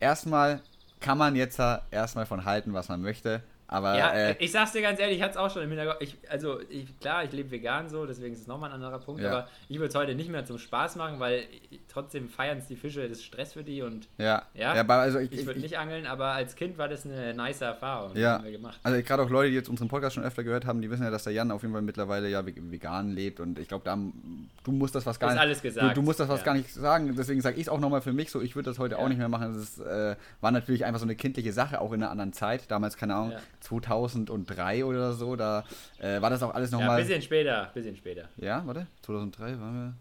[0.06, 0.62] erstmal
[1.00, 1.60] kann man jetzt
[1.92, 3.42] erstmal von halten, was man möchte.
[3.68, 5.98] Aber Ja, äh, ich sag's dir ganz ehrlich, ich hatte es auch schon im Hintergrund.
[6.02, 9.22] Ich, also, ich, klar, ich lebe vegan so, deswegen ist es nochmal ein anderer Punkt.
[9.22, 9.32] Ja.
[9.32, 12.68] Aber ich würde es heute nicht mehr zum Spaß machen, weil ich, trotzdem feiern es
[12.68, 14.44] die Fische, das ist Stress für die und ja.
[14.54, 14.74] Ja?
[14.74, 18.16] aber also ich, ich würde nicht angeln, aber als Kind war das eine nice Erfahrung.
[18.16, 18.80] Ja, haben wir gemacht.
[18.84, 21.10] also gerade auch Leute, die jetzt unseren Podcast schon öfter gehört haben, die wissen ja,
[21.10, 23.96] dass der Jan auf jeden Fall mittlerweile ja ve- vegan lebt und ich glaube, da
[23.96, 25.42] du musst das was gar Ist nicht.
[25.42, 25.90] alles gesagt.
[25.92, 26.46] Du, du musst das was Ja.
[26.46, 28.78] gar nicht sagen, deswegen sage ich es auch nochmal für mich so, ich würde das
[28.78, 29.02] heute Ja.
[29.02, 29.54] auch nicht mehr machen.
[29.54, 32.70] Das ist, äh, war natürlich einfach so eine kindliche Sache, auch in einer anderen Zeit,
[32.70, 33.40] damals, keine Ahnung, Ja.
[33.66, 35.64] 2003 oder so, da
[36.00, 37.02] äh, war das auch alles Ja, ein nochmal.
[37.02, 38.30] bisschen später, bisschen später.
[38.38, 39.94] Ja, warte, 2003 waren wir.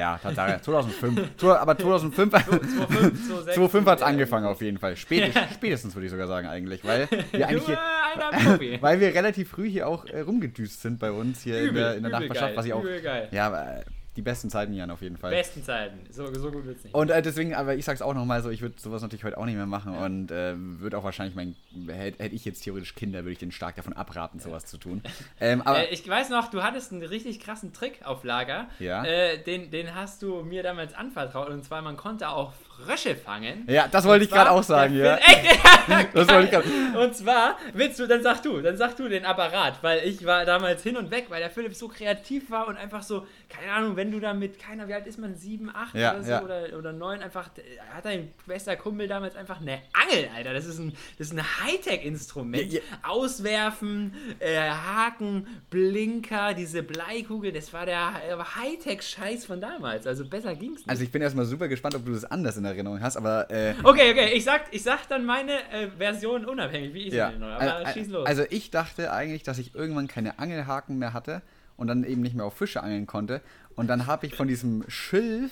[0.00, 1.36] Ja, Tatsache, 2005.
[1.36, 4.96] Zu- Aber 2005, 2005, 2005 hat es angefangen auf jeden Fall.
[4.96, 7.78] Spätestens, spätestens würde ich sogar sagen eigentlich, weil wir eigentlich hier,
[8.82, 12.02] weil wir relativ früh hier auch äh, rumgedüst sind bei uns hier in der, in
[12.02, 12.80] der übel Nachbarschaft, geil, was ich auch.
[12.82, 13.28] Übel geil.
[13.30, 13.84] Ja, aber, äh,
[14.16, 15.30] die besten Zeiten, Jan, auf jeden Fall.
[15.32, 15.98] Besten Zeiten.
[16.10, 16.94] So, so gut wird's nicht.
[16.94, 19.44] Und äh, deswegen, aber ich sag's auch nochmal so, ich würde sowas natürlich heute auch
[19.44, 21.56] nicht mehr machen und äh, würde auch wahrscheinlich mein,
[21.88, 25.02] hätte hätte ich jetzt theoretisch Kinder, würde ich den stark davon abraten, sowas zu tun.
[25.40, 28.68] Ähm, aber äh, ich weiß noch, du hattest einen richtig krassen Trick auf Lager.
[28.78, 29.04] Ja.
[29.04, 31.48] Äh, den, den hast du mir damals anvertraut.
[31.48, 33.64] Und zwar, man konnte auch Frösche fangen.
[33.68, 35.16] ja, das wollte ich gerade auch sagen, ja.
[35.16, 35.60] Echt?
[36.14, 36.98] Das wollte ich gerade.
[36.98, 40.44] Und zwar, willst du, dann sag du, dann sag du den Apparat, weil ich war
[40.44, 43.96] damals hin und weg, weil der Philipp so kreativ war und einfach so, keine Ahnung,
[43.96, 46.42] wenn du da mit keiner, wie alt ist man, sieben, acht Ja, oder so ja.
[46.42, 47.50] oder, oder neun, einfach,
[47.94, 50.52] hat dein bester Kumpel damals einfach eine Angel, Alter.
[50.54, 52.72] Das ist ein, das ist ein Hightech-Instrument.
[52.72, 58.14] Ja, Auswerfen, äh, Haken, Blinker, diese Bleikugel, das war der
[58.56, 60.06] Hightech-Scheiß von damals.
[60.06, 60.88] Also besser ging's nicht.
[60.88, 63.74] Also ich bin erstmal super gespannt, ob du das anders in Erinnerung hast, aber äh,
[63.82, 67.30] okay, okay, ich sag, ich sag dann meine äh, Version unabhängig, wie ich ja.
[67.30, 67.54] sie nenne.
[67.54, 68.26] Aber Al- schieß los.
[68.26, 71.42] Also ich dachte eigentlich, dass ich irgendwann keine Angelhaken mehr hatte
[71.76, 73.40] und dann eben nicht mehr auf Fische angeln konnte.
[73.76, 75.50] Und dann habe ich von diesem Schilf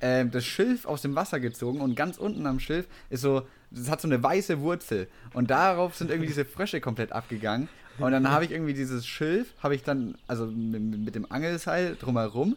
[0.00, 3.90] äh, das Schilf aus dem Wasser gezogen und ganz unten am Schilf ist so, das
[3.90, 7.68] hat so eine weiße Wurzel und darauf sind irgendwie diese Frösche komplett abgegangen.
[7.98, 11.96] Und dann habe ich irgendwie dieses Schilf, habe ich dann, also mit, mit dem Angelseil
[11.96, 12.56] drumherum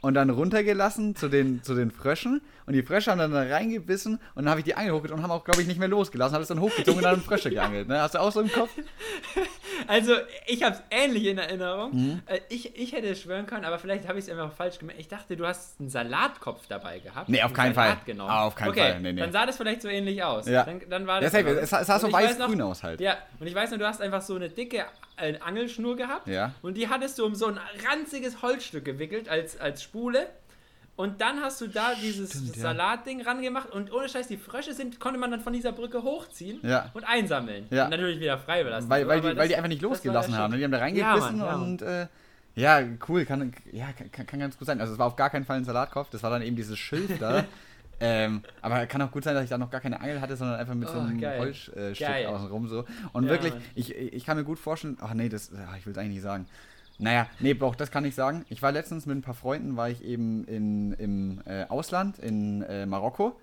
[0.00, 4.14] und dann runtergelassen zu den, zu den Fröschen und die Frösche haben dann da reingebissen
[4.34, 6.34] und dann habe ich die Angel hochgezogen und haben auch, glaube ich, nicht mehr losgelassen,
[6.34, 7.88] habe es dann hochgezogen und dann Frösche geangelt.
[7.88, 8.00] Ne?
[8.00, 8.70] Hast du auch so im Kopf?
[9.86, 10.12] Also,
[10.46, 11.94] ich habe es ähnlich in Erinnerung.
[11.94, 12.22] Mhm.
[12.26, 15.00] Äh, Ich, ich hätte es schwören können, aber vielleicht habe ich es einfach falsch gemerkt.
[15.00, 17.28] Ich dachte, du hast einen Salatkopf dabei gehabt.
[17.28, 18.04] Nee, auf Einen keinen Salat Fall.
[18.06, 18.30] Genommen.
[18.30, 19.00] Ah, auf keinen okay, Fall.
[19.00, 19.20] Nee, nee.
[19.20, 20.48] Dann sah das vielleicht so ähnlich aus.
[20.48, 20.64] Ja.
[20.64, 21.32] Dann, dann war das.
[21.32, 23.00] genau Es sah- es sah so weiß-grün aus halt.
[23.00, 24.84] Ja, und ich weiß noch, du hast einfach so eine dicke
[25.16, 26.26] äh, Angelschnur gehabt.
[26.26, 26.52] Ja.
[26.60, 30.26] Und die hattest du um so ein ranziges Holzstück gewickelt als, als Spule.
[30.98, 32.62] Und dann hast du da dieses Stimmt, ja.
[32.62, 36.58] Salatding rangemacht und ohne Scheiß, die Frösche sind, konnte man dann von dieser Brücke hochziehen
[36.64, 36.90] Ja.
[36.92, 37.66] und einsammeln.
[37.70, 37.84] Ja.
[37.84, 38.90] Und natürlich wieder frei belassen.
[38.90, 40.50] Weil, So, weil, aber die, weil das- die einfach nicht losgelassen haben.
[40.52, 40.58] ne?
[40.58, 42.08] Die haben da reingebissen Mann, und äh,
[42.56, 44.80] ja, cool, kann, ja, kann, kann ganz gut sein.
[44.80, 47.16] Also es war auf gar keinen Fall ein Salatkopf, das war dann eben dieses Schilf
[47.20, 47.44] da.
[48.00, 50.58] ähm, aber kann auch gut sein, dass ich da noch gar keine Angel hatte, sondern
[50.58, 51.20] einfach mit so Oh, einem.
[51.22, 52.84] Holzstück äh, außenrum so.
[53.12, 53.62] Und wirklich, Mann.
[53.76, 56.22] ich, ich kann mir gut vorstellen, ach nee, das, ach, ich will es eigentlich nicht
[56.22, 56.46] sagen.
[56.98, 58.44] Naja, nee, auch das kann ich sagen.
[58.48, 62.62] Ich war letztens mit ein paar Freunden, war ich eben in, im äh, Ausland, in
[62.62, 63.38] äh, Marokko.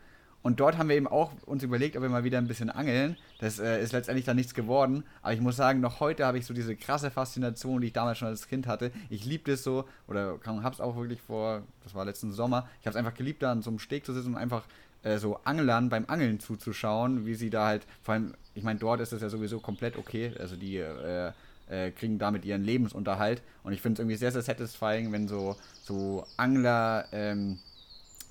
[0.45, 3.17] Und dort haben wir eben auch uns überlegt, ob wir mal wieder ein bisschen angeln.
[3.39, 5.03] Das äh, ist letztendlich dann nichts geworden.
[5.23, 8.19] Aber ich muss sagen, noch heute habe ich so diese krasse Faszination, die ich damals
[8.19, 8.91] schon als Kind hatte.
[9.09, 12.85] Ich liebe das so, oder habe es auch wirklich vor, das war letzten Sommer, ich
[12.85, 14.65] habe es einfach geliebt, da an so einem Steg zu sitzen und einfach
[15.01, 18.99] äh, so Anglern beim Angeln zuzuschauen, wie sie da halt, vor allem, ich meine, dort
[18.99, 20.31] ist es ja sowieso komplett okay.
[20.39, 21.31] Also die äh,
[21.69, 23.41] äh, kriegen damit ihren Lebensunterhalt.
[23.63, 27.59] Und ich finde es irgendwie sehr, sehr satisfying, wenn so, so Angler ähm,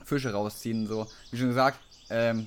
[0.05, 0.87] Fische rausziehen.
[0.87, 1.78] So, wie schon gesagt,
[2.11, 2.47] ähm,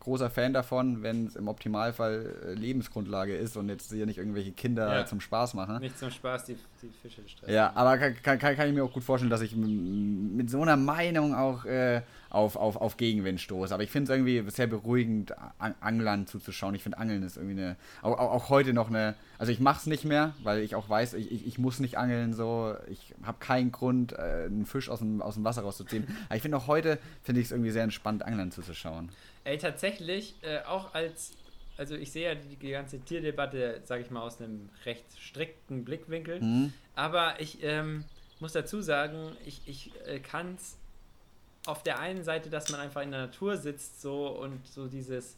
[0.00, 4.50] großer Fan davon, wenn es im Optimalfall äh, Lebensgrundlage ist und jetzt hier nicht irgendwelche
[4.52, 5.06] Kinder Ja.
[5.06, 5.78] zum Spaß machen.
[5.78, 7.54] Nicht zum Spaß, die, die Fische stressen.
[7.54, 10.76] Ja, aber kann, kann, kann ich mir auch gut vorstellen, dass ich mit so einer
[10.76, 12.02] Meinung auch äh,
[12.32, 13.74] auf, auf, auf Gegenwind stoße.
[13.74, 16.74] Aber ich finde es irgendwie sehr beruhigend, An- Anglern zuzuschauen.
[16.74, 19.86] Ich finde Angeln ist irgendwie eine, auch, auch, heute noch eine, also ich mache es
[19.86, 22.74] nicht mehr, weil ich auch weiß, ich, ich, ich muss nicht angeln so.
[22.90, 26.06] Ich habe keinen Grund, äh, einen Fisch aus dem, aus dem Wasser rauszuziehen.
[26.26, 29.10] Aber ich finde auch heute, finde ich es irgendwie sehr entspannt, Anglern zuzuschauen.
[29.44, 31.32] Ey, tatsächlich, äh, auch als,
[31.76, 35.84] also ich sehe ja die, die ganze Tierdebatte, sage ich mal, aus einem recht strikten
[35.84, 36.40] Blickwinkel.
[36.40, 36.72] Mhm.
[36.94, 38.04] Aber ich ähm,
[38.40, 40.78] muss dazu sagen, ich, ich äh, kann es
[41.66, 45.36] auf der einen Seite, dass man einfach in der Natur sitzt so und so dieses,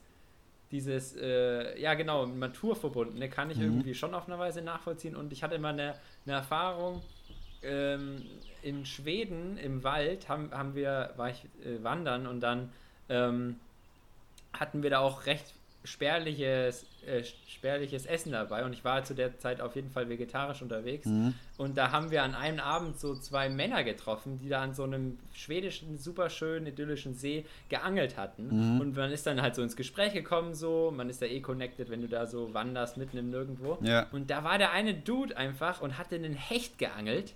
[0.70, 3.64] dieses, äh, ja genau, Naturverbundene kann ich Mhm.
[3.64, 5.16] irgendwie schon auf eine Weise nachvollziehen.
[5.16, 5.94] Und ich hatte mal eine,
[6.26, 7.02] eine Erfahrung,
[7.62, 8.22] ähm,
[8.62, 12.72] in Schweden im Wald haben, haben wir, war ich äh, wandern und dann
[13.08, 13.56] ähm,
[14.52, 15.54] hatten wir da auch recht
[15.84, 20.62] spärliches, äh, spärliches Essen dabei und ich war zu der Zeit auf jeden Fall vegetarisch
[20.62, 21.34] unterwegs Mhm.
[21.58, 24.84] und da haben wir an einem Abend so zwei Männer getroffen, die da an so
[24.84, 28.80] einem schwedischen, super schönen, idyllischen See geangelt hatten Mhm.
[28.80, 31.90] und man ist dann halt so ins Gespräch gekommen so, man ist da eh connected,
[31.90, 34.06] wenn du da so wanderst mitten im Nirgendwo Ja.
[34.12, 37.34] und da war der eine Dude einfach und hatte einen Hecht geangelt.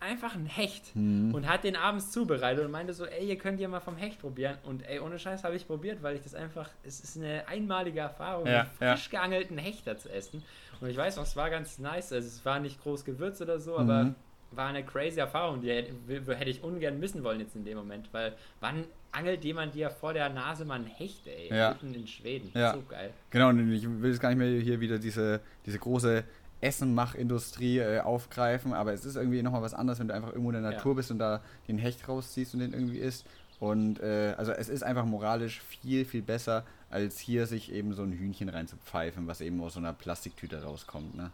[0.00, 0.94] Einfach ein Hecht.
[0.94, 1.34] Mhm.
[1.34, 4.20] Und hat den abends zubereitet und meinte so, ey, ihr könnt ja mal vom Hecht
[4.20, 4.56] probieren.
[4.64, 8.00] Und ey, ohne Scheiß habe ich probiert, weil ich das einfach, es ist eine einmalige
[8.00, 8.96] Erfahrung, Ja, einen ja.
[8.96, 10.42] frisch geangelten Hechter zu essen.
[10.80, 12.12] Und ich weiß noch, es war ganz nice.
[12.12, 14.14] Also es war nicht groß gewürzt oder so, aber Mhm.
[14.50, 15.92] war eine crazy Erfahrung, die hätte,
[16.36, 18.08] hätte ich ungern missen wollen jetzt in dem Moment.
[18.12, 21.48] Weil wann angelt jemand dir vor der Nase mal einen Hecht, ey?
[21.48, 21.70] Ja.
[21.70, 22.50] Mitten in Schweden.
[22.52, 22.74] Ja.
[22.74, 23.10] So geil.
[23.30, 26.24] Genau, und ich will jetzt gar nicht mehr hier wieder diese, diese große
[26.64, 30.62] Essenmachindustrie äh, aufgreifen, aber es ist irgendwie nochmal was anderes, wenn du einfach irgendwo in
[30.62, 30.76] der Ja.
[30.76, 33.26] Natur bist und da den Hecht rausziehst und den irgendwie isst.
[33.60, 38.02] Und äh, also es ist einfach moralisch viel, viel besser, als hier sich eben so
[38.02, 41.14] ein Hühnchen reinzupfeifen, was eben aus so einer Plastiktüte rauskommt.
[41.14, 41.30] Ne?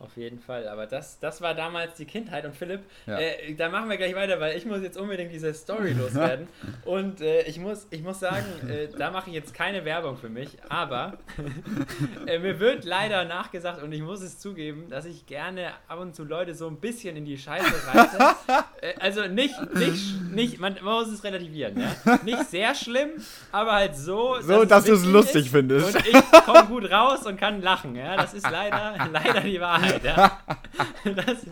[0.00, 3.18] Auf jeden Fall, aber das, das war damals die Kindheit und Philipp, Ja.
[3.18, 6.48] äh, da machen wir gleich weiter, weil ich muss jetzt unbedingt diese Story loswerden
[6.86, 10.30] und äh, ich, muss, ich muss sagen, äh, da mache ich jetzt keine Werbung für
[10.30, 11.18] mich, aber
[12.26, 16.14] äh, mir wird leider nachgesagt und ich muss es zugeben, dass ich gerne ab und
[16.14, 18.36] zu Leute so ein bisschen in die Scheiße reite.
[18.80, 22.18] äh, also nicht, nicht, nicht man, man muss es relativieren, ja?
[22.24, 23.10] nicht sehr schlimm,
[23.52, 25.94] aber halt so, So, dass es du es lustig findest.
[25.94, 29.89] Und ich komme gut raus und kann lachen, ja, das ist leider, leider die Wahrheit.
[29.94, 30.40] Mitleid, ja.
[31.04, 31.46] Das,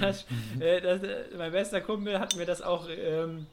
[0.00, 0.26] das,
[0.60, 3.46] äh, das, äh, mein bester Kumpel hat mir das auch ähm,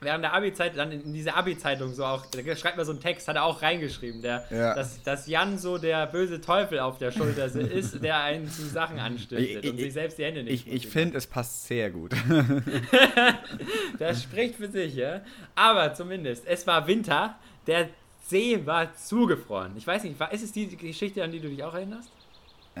[0.00, 3.26] während der Abi-Zeit, dann in diese Abi-Zeitung so auch, da schreibt man so einen Text,
[3.26, 4.74] hat er auch reingeschrieben, der, Ja.
[4.76, 9.00] dass, dass Jan so der böse Teufel auf der Schulter ist, der einen zu Sachen
[9.00, 11.90] anstiftet Ich- und ich- sich selbst die Hände nicht Ich, ich finde, es passt sehr
[11.90, 12.12] gut.
[13.98, 15.20] Das spricht für sich, ja.
[15.54, 17.88] Aber zumindest, es war Winter, der
[18.26, 19.72] See war zugefroren.
[19.76, 22.10] Ich weiß nicht, war, ist es die Geschichte, an die du dich auch erinnerst?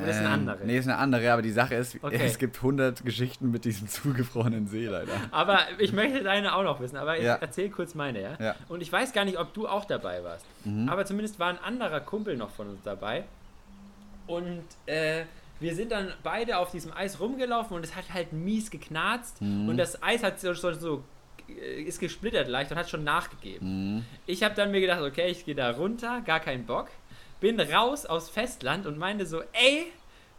[0.02, 0.58] Oder ist eine Ähm, andere?
[0.64, 2.20] Nee, ist eine andere, aber die Sache ist, Okay.
[2.22, 5.12] es gibt 100 Geschichten mit diesem zugefrorenen See leider.
[5.30, 7.34] Aber ich möchte deine auch noch wissen, aber ich Ja.
[7.36, 8.36] erzähle kurz meine, ja?
[8.40, 8.54] Ja.
[8.68, 10.44] Und ich weiß gar nicht, ob du auch dabei warst.
[10.64, 10.88] Mhm.
[10.88, 13.24] Aber zumindest war ein anderer Kumpel noch von uns dabei.
[14.26, 15.24] Und äh,
[15.60, 19.40] wir sind dann beide auf diesem Eis rumgelaufen und es hat halt mies geknarzt.
[19.42, 19.68] Mhm.
[19.68, 21.04] Und das Eis hat so, so, so
[21.48, 23.96] äh, ist gesplittert leicht und hat schon nachgegeben.
[23.96, 24.04] Mhm.
[24.26, 26.88] Ich habe dann mir gedacht, okay, ich gehe da runter, gar keinen Bock.
[27.40, 29.92] Bin raus aus Festland und meinte so, ey,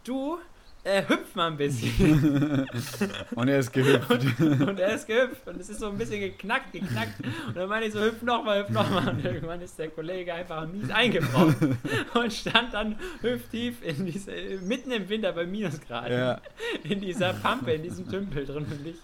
[0.04, 0.38] du,
[0.82, 2.66] äh, hüpf mal ein bisschen.
[3.34, 4.10] Und er ist gehüpft.
[4.40, 7.20] und er ist gehüpft und es ist so ein bisschen geknackt, geknackt.
[7.46, 9.08] Und dann meinte ich so, hüpf nochmal, hüpf nochmal.
[9.10, 11.76] Und irgendwann ist der Kollege einfach mies eingebrochen
[12.14, 14.32] und stand dann hüfttief in diese,
[14.62, 16.40] mitten im Winter bei Minusgraden Ja.
[16.84, 18.64] in dieser Pampe, in diesem Tümpel drin.
[18.64, 18.96] Und ich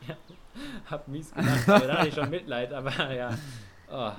[0.90, 3.36] hab mies gemacht, da hatte ich schon Mitleid, aber ja.
[3.90, 4.12] Oh,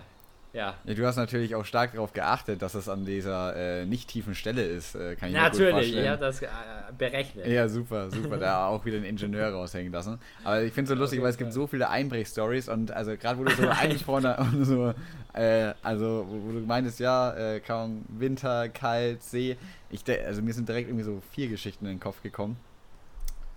[0.58, 0.76] ja.
[0.86, 4.64] Du hast natürlich auch stark darauf geachtet, dass es an dieser äh, nicht tiefen Stelle
[4.64, 4.96] ist.
[4.96, 6.04] Äh, kann ich mir gut Natürlich, vorstellen.
[6.04, 6.48] ich habe das äh,
[6.98, 7.48] berechnet.
[7.48, 8.38] Ja, super, super.
[8.38, 10.20] Da auch wieder einen Ingenieur raushängen lassen.
[10.44, 13.16] Aber ich finde es so lustig, jeden weil es gibt so viele Einbrechstories und also
[13.16, 14.94] gerade wo du so eingesprochen hast und so,
[15.34, 19.58] äh, also wo, wo du meintest, ja, äh, kaum Winter, kalt, See.
[19.92, 22.58] Ich, also mir sind direkt irgendwie so vier Geschichten in den Kopf gekommen.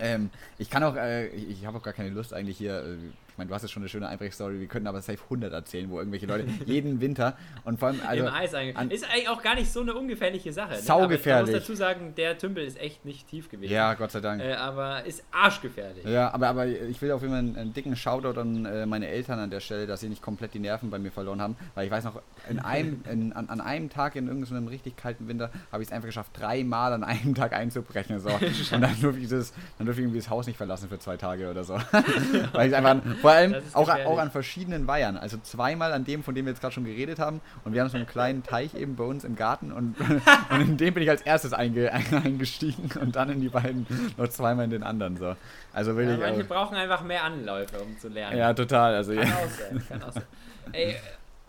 [0.01, 2.97] Ähm, ich kann auch, äh, ich, ich habe auch gar keine Lust eigentlich hier, äh,
[3.41, 5.99] meine, du hast jetzt schon eine schöne Einbrechstory, wir könnten aber safe 100 erzählen, wo
[5.99, 7.35] irgendwelche Leute jeden Winter
[7.65, 8.77] und vor allem, also, Im Eis eigentlich.
[8.77, 10.71] an- ist eigentlich auch gar nicht so eine ungefährliche Sache.
[10.73, 10.77] Ne?
[10.79, 11.49] Saugefährlich.
[11.49, 13.71] Ich muss dazu sagen, der Tümpel ist echt nicht tief gewesen.
[13.73, 14.41] ja, Gott sei Dank.
[14.41, 16.05] Äh, aber ist arschgefährlich.
[16.05, 19.07] Ja, aber, aber ich will auf jeden Fall einen, einen dicken Shoutout an äh, meine
[19.07, 21.55] Eltern an der Stelle, dass sie nicht komplett die Nerven bei mir verloren haben.
[21.75, 25.27] Weil ich weiß noch, in einem, in, an, an einem Tag in irgendeinem richtig kalten
[25.27, 28.19] Winter habe ich es einfach geschafft, dreimal an einem Tag einzubrechen.
[28.19, 28.29] So.
[28.71, 31.17] Und dann durfte, ich das, dann durfte ich irgendwie das Haus nicht verlassen für zwei
[31.17, 31.79] Tage oder so.
[32.53, 33.01] Weil ich einfach, an,
[33.31, 35.17] vor allem auch, auch an verschiedenen Weihern.
[35.17, 37.41] Also zweimal an dem, von dem wir jetzt gerade schon geredet haben.
[37.63, 39.71] Und wir haben so einen kleinen Teich eben bei uns im Garten.
[39.71, 39.95] Und,
[40.49, 41.91] und in dem bin ich als erstes einge,
[42.23, 43.85] eingestiegen und dann in die beiden
[44.17, 45.17] noch zweimal in den anderen.
[45.17, 45.35] So.
[45.73, 46.19] Also Ja, wirklich.
[46.19, 48.37] manche äh, brauchen einfach mehr Anläufe, um zu lernen.
[48.37, 48.95] ja, total.
[48.95, 49.35] Also, Kann ja.
[49.35, 50.23] auch sein, kann auch sein.
[50.73, 50.95] Ey,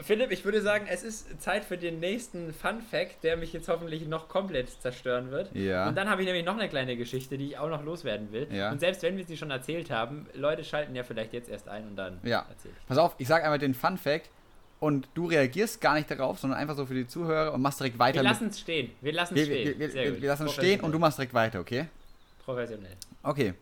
[0.03, 3.69] Philipp, ich würde sagen, es ist Zeit für den nächsten Fun Fact, der mich jetzt
[3.69, 5.55] hoffentlich noch komplett zerstören wird.
[5.55, 5.89] Ja.
[5.89, 8.49] Und dann habe ich nämlich noch eine kleine Geschichte, die ich auch noch loswerden will.
[8.51, 8.71] Ja.
[8.71, 11.87] Und selbst wenn wir sie schon erzählt haben, Leute schalten ja vielleicht jetzt erst ein
[11.89, 12.47] und dann Ja.
[12.49, 12.87] erzähl ich.
[12.87, 14.31] Pass auf, ich sage einmal den Fun Fact
[14.81, 17.99] und du reagierst gar nicht darauf, sondern einfach so für die Zuhörer und machst direkt
[17.99, 18.17] weiter.
[18.17, 18.91] Wir lassen es stehen.
[19.01, 19.79] Wir lassen es stehen.
[19.79, 21.87] wir, wir, wir lassen es stehen und du machst direkt weiter, okay?
[22.45, 22.97] Professionell.
[23.23, 23.55] Okay.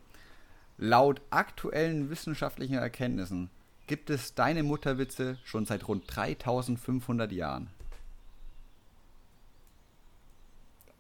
[0.79, 3.51] Laut aktuellen wissenschaftlichen Erkenntnissen
[3.91, 7.71] gibt es deine Mutterwitze schon seit rund 3500 Jahren.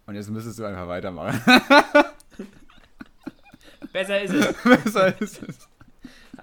[0.07, 1.41] Und jetzt müsstest du einfach weitermachen.
[3.93, 4.57] Besser ist es.
[4.65, 5.69] Besser ist es.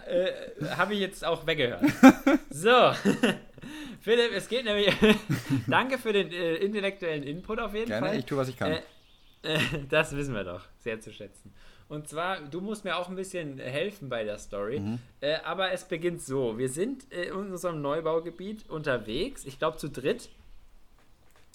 [0.08, 1.84] äh, habe ich jetzt auch weggehört.
[2.50, 2.94] So,
[4.00, 4.96] Philipp, es geht nämlich.
[5.68, 8.20] Danke für den äh, intellektuellen Input auf jeden Gerne, Fall.
[8.20, 8.72] ich tue, was ich kann.
[8.72, 8.82] Äh,
[9.44, 11.54] äh, das wissen wir doch, sehr zu schätzen.
[11.90, 14.80] Und zwar, du musst mir auch ein bisschen helfen bei der Story.
[14.80, 15.00] Mhm.
[15.22, 19.90] Äh, aber es beginnt so: Wir sind äh, in unserem Neubaugebiet unterwegs, ich glaube zu
[19.90, 20.30] dritt.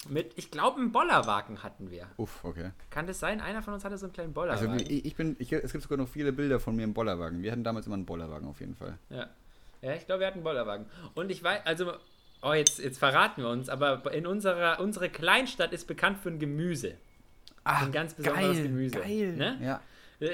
[0.09, 2.07] Mit, ich glaube, einen Bollerwagen hatten wir.
[2.17, 2.71] Uff, okay.
[2.89, 3.39] Kann das sein?
[3.39, 4.79] Einer von uns hatte so einen kleinen Also Bollerwagen.
[4.91, 7.41] ich, ich bin, ich, es gibt sogar noch viele Bilder von mir im Bollerwagen.
[7.41, 8.97] Wir hatten damals immer einen Bollerwagen auf jeden Fall.
[9.09, 9.29] Ja.
[9.81, 10.85] Ja, ich glaube, wir hatten einen Bollerwagen.
[11.13, 11.93] Und ich weiß, also,
[12.41, 16.39] oh, jetzt, jetzt verraten wir uns, aber in unserer, unsere Kleinstadt ist bekannt für ein
[16.39, 16.95] Gemüse.
[17.63, 18.99] Ah, Ein ganz besonderes Gemüse.
[18.99, 19.33] Geil.
[19.37, 19.57] Ne?
[19.61, 19.81] Ja.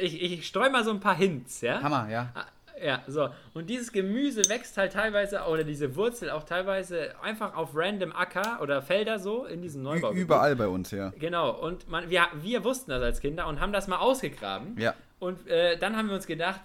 [0.01, 1.81] Ich, ich streue mal so ein paar Hints, ja?
[1.81, 2.29] Hammer, ja.
[2.35, 2.45] Ah,
[2.81, 3.29] Ja, so.
[3.53, 8.59] Und dieses Gemüse wächst halt teilweise, oder diese Wurzel auch teilweise einfach auf random Acker
[8.61, 10.11] oder Felder so in diesem Neubau.
[10.13, 11.11] Überall bei uns, ja.
[11.19, 11.51] Genau.
[11.51, 14.77] Und man, wir, wir wussten das als Kinder und haben das mal ausgegraben.
[14.79, 14.93] Ja.
[15.19, 16.61] Und äh, dann haben wir uns gedacht,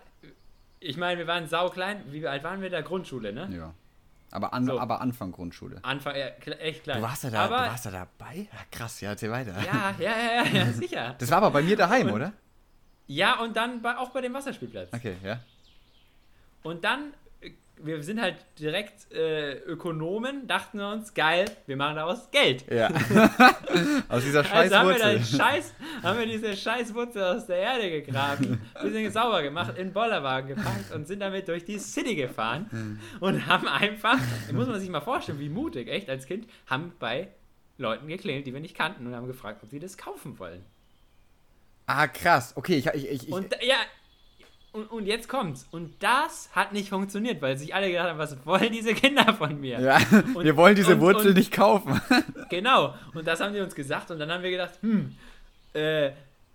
[0.78, 2.02] ich meine, wir waren sauklein.
[2.10, 2.80] Wie alt waren wir da?
[2.82, 3.48] Grundschule, ne?
[3.56, 3.74] Ja.
[4.30, 4.78] Aber, an, So.
[4.78, 5.78] aber Anfang Grundschule.
[5.82, 6.98] Anfang, ja, echt klein.
[6.98, 8.36] Du warst ja da, aber, du warst ja dabei?
[8.52, 9.54] Ja, krass, ja, erzähl weiter.
[9.64, 11.14] Ja, ja, ja, ja, ja, sicher.
[11.18, 12.32] Das war aber bei mir daheim, oder?
[13.06, 14.90] Ja, und dann bei, auch bei dem Wasserspielplatz.
[14.92, 15.40] Okay, ja.
[16.62, 21.96] Und dann, äh, wir sind halt direkt äh, Ökonomen, dachten wir uns, geil, wir machen
[21.96, 22.64] daraus Geld.
[22.70, 22.88] Ja.
[24.08, 27.90] Aus dieser scheiß Also haben wir, scheiß, haben wir diese scheiß Wurzel aus der Erde
[27.90, 33.00] gegraben, bisschen sauber gemacht, in den Bollerwagen gepackt und sind damit durch die City gefahren
[33.20, 34.18] und haben einfach,
[34.52, 37.28] muss man sich mal vorstellen, wie mutig, echt, als Kind, haben bei
[37.76, 40.64] Leuten geklingelt, die wir nicht kannten und haben gefragt, ob sie das kaufen wollen.
[41.86, 42.52] Ah, krass.
[42.56, 42.86] Okay, ich.
[42.86, 43.76] ich, ich und ja,
[44.72, 45.68] und, und jetzt kommt's.
[45.70, 49.60] Und das hat nicht funktioniert, weil sich alle gedacht haben, was wollen diese Kinder von
[49.60, 49.78] mir?
[49.78, 49.96] Ja,
[50.34, 52.00] und, wir wollen diese und, Wurzel und, nicht kaufen.
[52.50, 52.94] Genau.
[53.14, 54.10] Und das haben die uns gesagt.
[54.10, 55.14] Und dann haben wir gedacht, hm,
[55.72, 56.10] äh,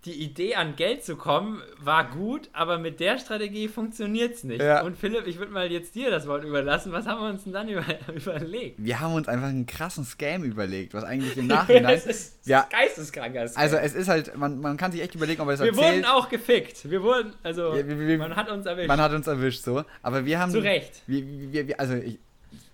[0.06, 4.62] die Idee an Geld zu kommen war gut, aber mit der Strategie funktioniert es nicht.
[4.62, 4.82] Ja.
[4.82, 6.90] Und Philipp, ich würde mal jetzt dir das Wort überlassen.
[6.92, 7.84] Was haben wir uns denn dann über,
[8.14, 8.76] überlegt?
[8.82, 11.94] Wir haben uns einfach einen krassen Scam überlegt, was eigentlich im Nachhinein.
[11.94, 13.62] es ist ja, geisteskranker Scam.
[13.62, 15.96] also es ist halt, man, man kann sich echt überlegen, ob er es wir erzählt.
[15.96, 16.90] wurden auch gefickt.
[16.90, 18.88] Wir wurden, also Ja, wir- wir- man hat uns erwischt.
[18.88, 19.84] Man hat uns erwischt, so.
[20.02, 20.50] Aber wir haben.
[20.50, 21.02] Zu Recht.
[21.06, 22.18] Wir, wir, wir, also, ich,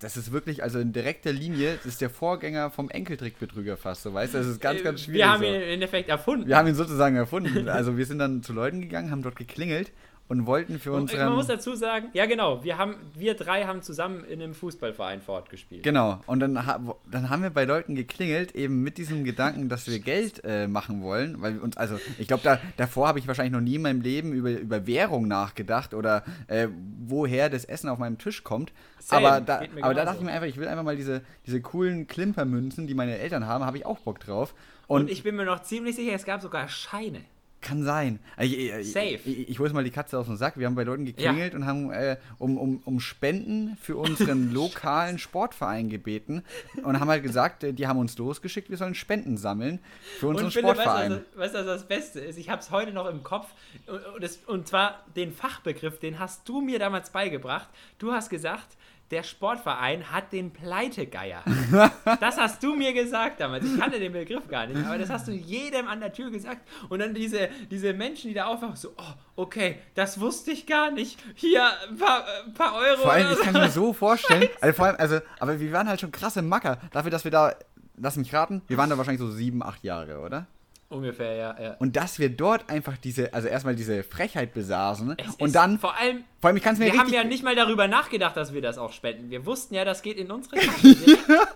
[0.01, 4.13] das ist wirklich, also in direkter Linie, das ist der Vorgänger vom Enkeltrickbetrüger fast, so
[4.15, 4.39] weißt du?
[4.39, 5.21] Das ist ganz, ganz schwierig.
[5.21, 5.47] Äh, Wir haben so.
[5.49, 6.49] ihn im Endeffekt erfunden.
[6.49, 7.69] wir haben ihn sozusagen erfunden.
[7.69, 9.91] Also wir sind dann zu Leuten gegangen, haben dort geklingelt
[10.29, 11.27] und wollten für unseren.
[11.27, 15.21] man muss dazu sagen, ja genau, wir haben, wir drei haben zusammen in einem Fußballverein
[15.21, 15.83] fortgespielt.
[15.83, 20.01] Genau, und dann, dann haben wir bei Leuten geklingelt, eben mit diesem Gedanken, dass wir
[20.01, 23.53] Geld äh, machen wollen, weil wir uns, also ich glaube, da, davor habe ich wahrscheinlich
[23.53, 26.69] noch nie in meinem Leben über, über Währung nachgedacht oder äh,
[27.07, 28.73] woher das Essen auf meinem Tisch kommt.
[28.99, 31.61] Same, aber da, aber da dachte ich mir einfach, ich will einfach mal diese, diese
[31.61, 34.55] coolen Klimpermünzen, die meine Eltern haben, habe ich auch Bock drauf.
[34.89, 37.21] Und, Und, ich bin mir noch ziemlich sicher, es gab sogar Scheine.
[37.67, 38.21] Kann sein.
[38.39, 39.19] Ich, ich, Safe.
[39.25, 40.57] Ich, ich, hole jetzt mal die Katze aus dem Sack.
[40.57, 45.19] Wir haben bei Leuten geklingelt und haben äh, um, um, um Spenden für unseren lokalen
[45.19, 46.45] Sportverein gebeten
[46.85, 49.81] und haben halt gesagt, äh, die haben uns losgeschickt, wir sollen Spenden sammeln
[50.21, 51.11] für unseren und Philipp, weißt Sportverein.
[51.11, 52.39] du, was, weißt du, was das Beste ist?
[52.39, 53.49] Ich habe es heute noch im Kopf.
[53.87, 57.69] Und, und, das, und zwar den Fachbegriff, den hast du mir damals beigebracht.
[57.99, 58.77] Du hast gesagt,
[59.11, 61.43] der Sportverein hat den Pleitegeier.
[62.21, 63.65] das hast du mir gesagt damals.
[63.65, 66.67] Ich kannte den Begriff gar nicht, aber das hast du jedem an der Tür gesagt.
[66.89, 70.91] Und dann diese, diese Menschen, die da aufwachen, so, oh, okay, das wusste ich gar
[70.91, 71.19] nicht.
[71.35, 73.03] Hier, ein paar, ein paar Euro.
[73.03, 76.01] Vor allem, ich kann mir so vorstellen, also vor allem, also, aber wir waren halt
[76.01, 77.55] schon krasse Macker, dafür, dass wir da,
[77.97, 80.47] lass mich raten, wir waren da wahrscheinlich so sieben, acht Jahre, oder?
[80.89, 81.57] Ungefähr, ja.
[81.61, 81.75] ja.
[81.79, 85.97] Und dass wir dort einfach diese, also erstmal diese Frechheit besaßen Es und dann, vor
[85.97, 88.53] allem vor allem, ich kann es mir Wir haben ja nicht mal darüber nachgedacht, dass
[88.55, 89.31] wir das auch spenden.
[89.31, 90.95] Wir wussten ja, das geht in unsere Tasche.
[90.95, 91.49] Vor-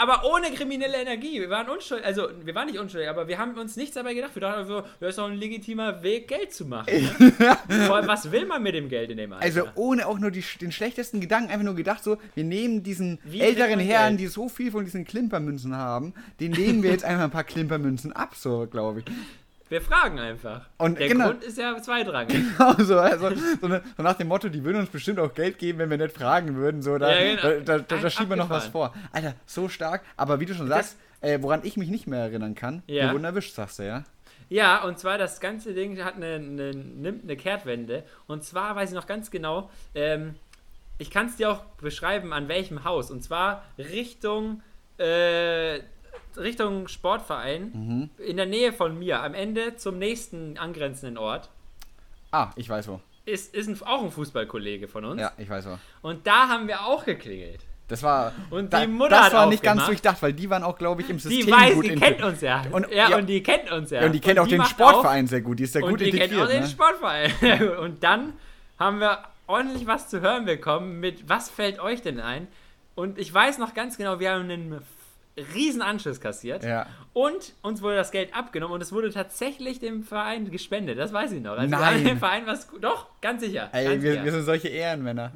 [0.00, 1.40] aber ohne kriminelle Energie.
[1.40, 4.34] Wir waren unschuldig, also wir waren nicht unschuldig, aber wir haben uns nichts dabei gedacht.
[4.34, 6.92] Wir dachten so, das ist doch ein legitimer Weg, Geld zu machen.
[7.86, 9.44] Vor allem, was will man mit dem Geld in dem Alter?
[9.44, 13.18] Also ohne auch nur die, den schlechtesten Gedanken, einfach nur gedacht so, wir nehmen diesen
[13.24, 14.20] Wie älteren Herren, Geld?
[14.20, 18.12] die so viel von diesen Klimpermünzen haben, den nehmen wir jetzt einfach ein paar Klimpermünzen
[18.12, 19.06] ab, so glaube ich.
[19.68, 20.66] Wir fragen einfach.
[20.78, 21.26] Und Der genau.
[21.30, 22.34] Grund ist ja zweitrangig.
[22.56, 25.58] Genau so, also so, eine, so nach dem Motto, die würden uns bestimmt auch Geld
[25.58, 27.64] geben, wenn wir nicht fragen würden, so, da, Ja, genau.
[27.64, 28.94] da, da, da, schieben wir noch was vor.
[29.12, 32.54] Alter, so stark, aber wie du schon sagst, äh, woran ich mich nicht mehr erinnern
[32.54, 33.06] kann, Ja.
[33.06, 34.04] wir wurden erwischt, sagst du, ja?
[34.48, 38.04] Ja, und zwar das ganze Ding hat eine, eine, nimmt eine Kehrtwende.
[38.28, 40.36] Und zwar weiß ich noch ganz genau, ähm,
[40.98, 43.10] ich kann es dir auch beschreiben, an welchem Haus.
[43.10, 44.62] Und zwar Richtung,
[44.98, 45.80] äh,
[46.38, 48.10] Richtung Sportverein, Mhm.
[48.24, 51.48] in der Nähe von mir, am Ende zum nächsten angrenzenden Ort.
[52.32, 53.00] Ah, ich weiß wo.
[53.24, 55.20] Ist, ist ein, auch ein Fußballkollege von uns.
[55.20, 55.78] Ja, ich weiß wo.
[56.02, 57.60] Und da haben wir auch geklingelt.
[57.88, 60.64] Das war, Und da, die Mutter das hat war nicht ganz durchdacht, weil die waren
[60.64, 62.64] auch, glaube ich, im System Die weiß, gut die kennt uns ja.
[62.72, 63.16] Und- ja, ja.
[63.16, 64.00] und die kennt uns ja.
[64.00, 66.10] Ja, und die kennt auch den macht Sportverein sehr gut, die ist und gut die
[66.10, 66.52] kennt auch integriert.
[66.52, 66.68] den Ne?
[66.68, 67.78] Sportverein.
[67.84, 68.32] Und dann
[68.78, 72.48] haben wir ordentlich was zu hören bekommen mit, was fällt euch denn ein?
[72.96, 74.80] Und ich weiß noch ganz genau, wir haben einen
[75.54, 76.64] riesen Anschluss kassiert.
[76.64, 76.86] Ja.
[77.12, 80.98] Und uns wurde das Geld abgenommen und es wurde tatsächlich dem Verein gespendet.
[80.98, 81.52] Das weiß ich noch.
[81.52, 81.94] Also wir Nein.
[81.94, 82.68] haben dem Verein was...
[82.80, 83.68] Doch, ganz sicher.
[83.72, 84.24] Ey, ganz wir, sicher.
[84.24, 85.32] wir sind solche Ehrenmänner.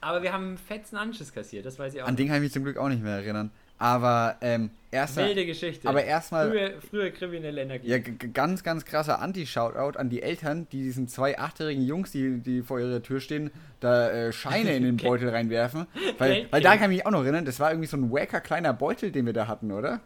[0.00, 1.64] Aber wir haben einen fetzen Anschluss kassiert.
[1.64, 2.08] Das weiß ich auch.
[2.08, 3.50] An den kann ich mich zum Glück auch nicht mehr erinnern.
[3.82, 5.88] Aber ähm, erstmal, Wilde Geschichte.
[5.88, 7.88] aber erstmal, Frühe, frühe kriminelle Energie.
[7.88, 12.62] ja, ganz, ganz krasser Anti-Shoutout an die Eltern, die diesen zwei achtjährigen Jungs, die, die
[12.62, 15.88] vor ihrer Tür stehen, da äh, Scheine in den Beutel reinwerfen.
[16.18, 18.40] Weil, weil da kann ich mich auch noch erinnern, das war irgendwie so ein wacker
[18.40, 20.00] kleiner Beutel, den wir da hatten, oder?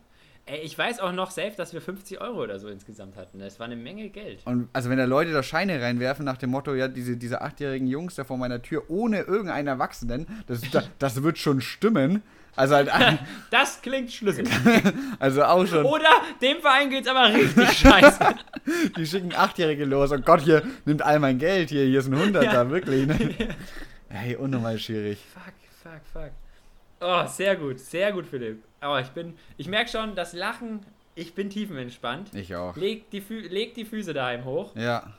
[0.46, 3.40] Ey, ich weiß auch noch safe, dass wir 50 Euro oder so insgesamt hatten.
[3.40, 4.40] Das war eine Menge Geld.
[4.46, 7.88] Und also wenn da Leute da Scheine reinwerfen nach dem Motto, ja, diese, diese achtjährigen
[7.88, 12.22] Jungs da vor meiner Tür ohne irgendeinen Erwachsenen, das, das, das wird schon stimmen.
[12.56, 12.90] Also halt,
[13.50, 14.48] Das klingt schlüssig.
[15.18, 15.84] also auch schon.
[15.84, 18.18] Oder dem Verein geht's aber richtig scheiße.
[18.96, 20.10] Die schicken Achtjährige los.
[20.10, 21.68] Oh Gott, hier nimmt all mein Geld.
[21.68, 22.70] Hier, hier ist ein Hunderter, Ja.
[22.70, 23.06] wirklich.
[23.06, 23.34] Ne?
[24.08, 25.18] Hey, unnormal schwierig.
[25.32, 25.52] fuck,
[25.82, 26.30] fuck, fuck.
[27.00, 28.62] Oh, sehr gut, sehr gut, Philipp.
[28.80, 30.80] Aber ich bin, ich merke schon, das Lachen,
[31.14, 32.34] ich bin tiefenentspannt.
[32.34, 32.74] Ich auch.
[32.76, 34.74] Leg die, Fü leg die Füße daheim hoch.
[34.74, 35.12] Ja,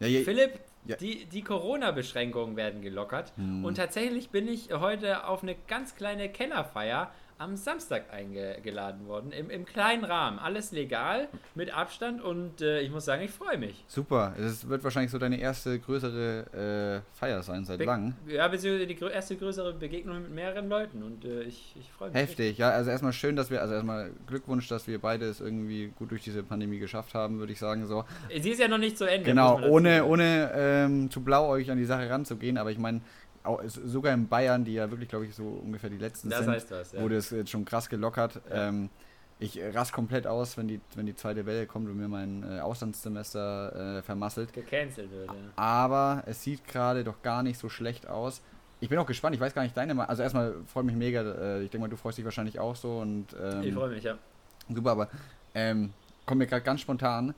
[0.00, 0.96] ja Philipp, Ja.
[0.96, 3.32] die, die Corona-Beschränkungen werden gelockert.
[3.36, 3.64] Hm.
[3.64, 9.48] Und tatsächlich bin ich heute auf eine ganz kleine Kellerfeier am Samstag eingeladen worden, im,
[9.48, 10.38] im kleinen Rahmen.
[10.38, 13.82] Alles legal, mit Abstand und äh, ich muss sagen, ich freue mich.
[13.88, 14.34] Super.
[14.38, 18.14] Es wird wahrscheinlich so deine erste größere äh, Feier sein seit langem.
[18.28, 22.10] Ja, beziehungsweise die grö erste größere Begegnung mit mehreren Leuten und äh, ich, ich freue
[22.10, 22.18] mich.
[22.18, 22.70] Heftig, ja.
[22.70, 26.22] Also erstmal schön, dass wir, also erstmal Glückwunsch, dass wir beide es irgendwie gut durch
[26.22, 28.04] diese Pandemie geschafft haben, würde ich sagen so.
[28.38, 29.24] Sie ist ja noch nicht zu Ende.
[29.24, 33.00] Genau, ohne, ohne ähm, zu blau euch an die Sache ranzugehen, aber ich meine,
[33.66, 36.70] sogar in Bayern, die ja wirklich, glaube ich, so ungefähr die letzten Das sind, heißt
[36.70, 37.00] was, ja.
[37.00, 38.40] wurde es jetzt schon krass gelockert.
[38.50, 38.68] Ja.
[38.68, 38.90] Ähm,
[39.38, 42.60] ich rast komplett aus, wenn die, wenn die zweite Welle kommt und mir mein äh,
[42.60, 44.52] Auslandssemester äh, vermasselt.
[44.52, 45.28] gecancelt wird.
[45.28, 45.34] Ja.
[45.56, 48.42] Aber es sieht gerade doch gar nicht so schlecht aus.
[48.80, 50.10] Ich bin auch gespannt, ich weiß gar nicht deine Meinung.
[50.10, 52.98] Also erstmal freut mich mega, äh, ich denke mal, du freust dich wahrscheinlich auch so
[52.98, 54.18] und ähm, Ich freue mich, ja.
[54.68, 55.08] super, aber
[55.54, 55.92] ähm,
[56.26, 57.34] kommt mir gerade ganz spontan.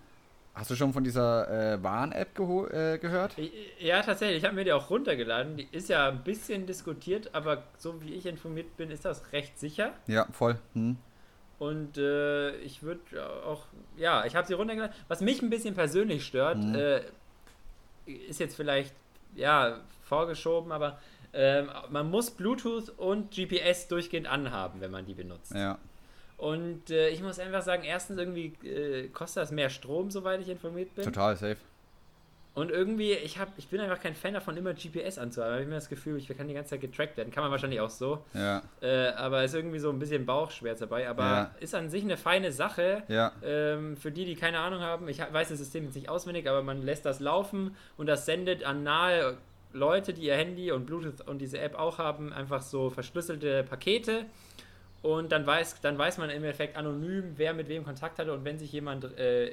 [0.55, 3.34] Hast du schon von dieser äh, Warn-App äh, gehört?
[3.78, 4.38] Ja, tatsächlich.
[4.38, 5.57] Ich habe mir die auch runtergeladen.
[5.57, 9.59] Die ist ja ein bisschen diskutiert, aber so wie ich informiert bin, ist das recht
[9.59, 9.94] sicher.
[10.07, 10.59] Ja, voll.
[10.74, 10.98] Hm.
[11.59, 13.03] Und äh, ich würde
[13.46, 13.64] auch,
[13.96, 14.94] ja, ich habe sie runtergeladen.
[15.09, 16.74] Was mich ein bisschen persönlich stört, Mhm.
[16.74, 17.00] äh,
[18.28, 18.94] ist jetzt vielleicht,
[19.34, 20.98] ja, vorgeschoben, aber
[21.32, 25.55] ähm, man muss Bluetooth und GPS durchgehend anhaben, wenn man die benutzt.
[25.55, 25.78] Ja.
[26.43, 30.49] Und äh, ich muss einfach sagen, erstens irgendwie äh, kostet das mehr Strom, soweit ich
[30.49, 31.05] informiert bin.
[31.05, 31.57] Total safe.
[32.55, 35.53] Und irgendwie, ich, hab, ich bin einfach kein Fan davon, immer GPS anzuhaben.
[35.55, 37.30] Ich habe immer das Gefühl, ich kann die ganze Zeit getrackt werden.
[37.30, 38.24] Kann man wahrscheinlich auch so.
[38.34, 38.61] Ja.
[38.80, 41.09] Äh, aber ist irgendwie so ein bisschen Bauchschmerz dabei.
[41.09, 41.55] Aber Ja.
[41.61, 43.05] ist an sich eine feine Sache.
[43.07, 43.30] Ja.
[43.45, 46.64] Ähm, für die, die keine Ahnung haben, ich weiß das System jetzt nicht auswendig, aber
[46.64, 49.36] man lässt das laufen und das sendet an nahe
[49.72, 54.26] Leute, die ihr Handy und Bluetooth und diese App auch haben, einfach so verschlüsselte Pakete.
[55.03, 58.32] Und dann weiß, dann weiß man im Endeffekt anonym, wer mit wem Kontakt hatte.
[58.32, 59.53] Und wenn sich jemand äh,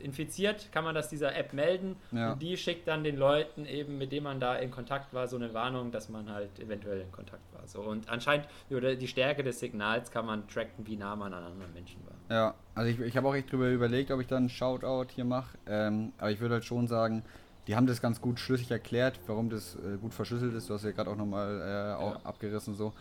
[0.00, 1.96] infiziert, kann man das dieser App melden.
[2.12, 2.32] Ja.
[2.32, 5.36] Und die schickt dann den Leuten eben, mit denen man da in Kontakt war, so
[5.36, 7.66] eine Warnung, dass man halt eventuell in Kontakt war.
[7.66, 7.80] So.
[7.80, 11.72] Und anscheinend, oder die Stärke des Signals kann man tracken, wie nah man an anderen
[11.74, 12.36] Menschen war.
[12.36, 15.24] Ja, also ich, ich habe auch echt drüber überlegt, ob ich dann einen Shoutout hier
[15.24, 15.56] mache.
[15.66, 17.22] Ähm, aber ich würde halt schon sagen,
[17.66, 20.70] die haben das ganz gut schlüssig erklärt, warum das äh, gut verschlüsselt ist.
[20.70, 22.20] Du hast ja gerade auch nochmal äh, auch Ja.
[22.24, 22.92] abgerissen so.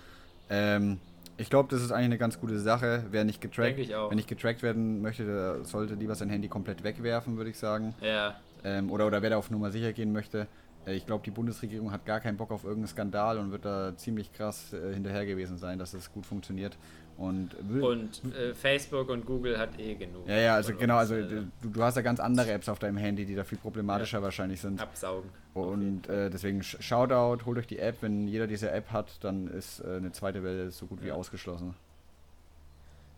[0.50, 1.00] Ähm,
[1.38, 3.04] ich glaube, das ist eigentlich eine ganz gute Sache.
[3.12, 6.84] Wer nicht getrackt, ich wenn nicht getrackt werden möchte, der sollte lieber sein Handy komplett
[6.84, 7.94] wegwerfen, würde ich sagen.
[8.02, 10.48] Ja, Ähm, oder, oder wer da auf Nummer sicher gehen möchte.
[10.86, 13.96] Äh, ich glaube, die Bundesregierung hat gar keinen Bock auf irgendeinen Skandal und wird da
[13.96, 16.78] ziemlich krass äh, hinterher gewesen sein, dass es gut funktioniert.
[17.18, 17.52] Und,
[17.82, 20.28] und äh, Facebook und Google hat eh genug.
[20.28, 21.26] ja, ja, also genau, also äh,
[21.62, 24.60] du, du hast ja ganz andere Apps auf deinem Handy, die da viel problematischer wahrscheinlich
[24.60, 24.82] sind.
[24.82, 25.30] absaugen.
[25.56, 27.98] Jeden Und äh, deswegen Sh- Shoutout, holt euch die App.
[28.02, 31.14] Wenn jeder diese App hat, dann ist äh, eine zweite Welle so gut wie Ja.
[31.14, 31.74] ausgeschlossen.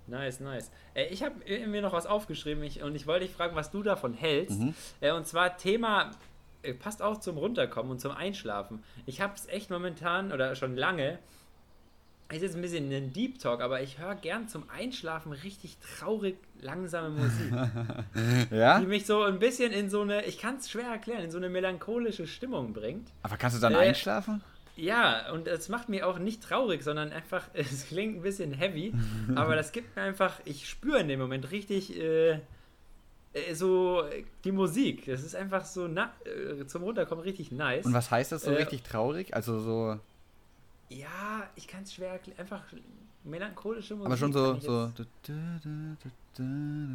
[0.06, 0.70] Nice, nice.
[0.93, 1.34] Äh, ich habe
[1.68, 4.60] mir noch was aufgeschrieben ich, und ich wollte dich fragen, was du davon hältst.
[4.60, 4.74] Mhm.
[5.02, 6.12] Äh, und zwar Thema,
[6.80, 8.84] passt auch zum Runterkommen und zum Einschlafen.
[9.06, 11.18] Ich habe es echt momentan oder schon lange,
[12.30, 16.36] ist jetzt ein bisschen ein Deep Talk, aber ich höre gern zum Einschlafen richtig traurig
[16.61, 17.53] langsame Musik,
[18.51, 18.80] Ja?
[18.80, 21.38] die mich so ein bisschen in so eine, ich kann es schwer erklären, in so
[21.38, 23.07] eine melancholische Stimmung bringt.
[23.23, 24.43] Aber kannst du dann Äh, einschlafen?
[24.75, 28.93] Ja, und es macht mich auch nicht traurig, sondern einfach, es klingt ein bisschen heavy,
[29.36, 32.32] aber das gibt mir einfach, ich spüre in dem Moment richtig äh,
[33.34, 34.03] äh, so
[34.43, 35.05] die Musik.
[35.05, 37.86] Das ist einfach so na, äh, zum Runterkommen richtig nice.
[37.86, 39.34] Und was heißt das so äh, richtig traurig?
[39.34, 39.99] Also so,
[40.89, 42.39] Ja, ich kann es schwer erklären.
[42.39, 42.63] Einfach
[43.23, 44.07] melancholische Musik.
[44.07, 44.91] aber schon so, so.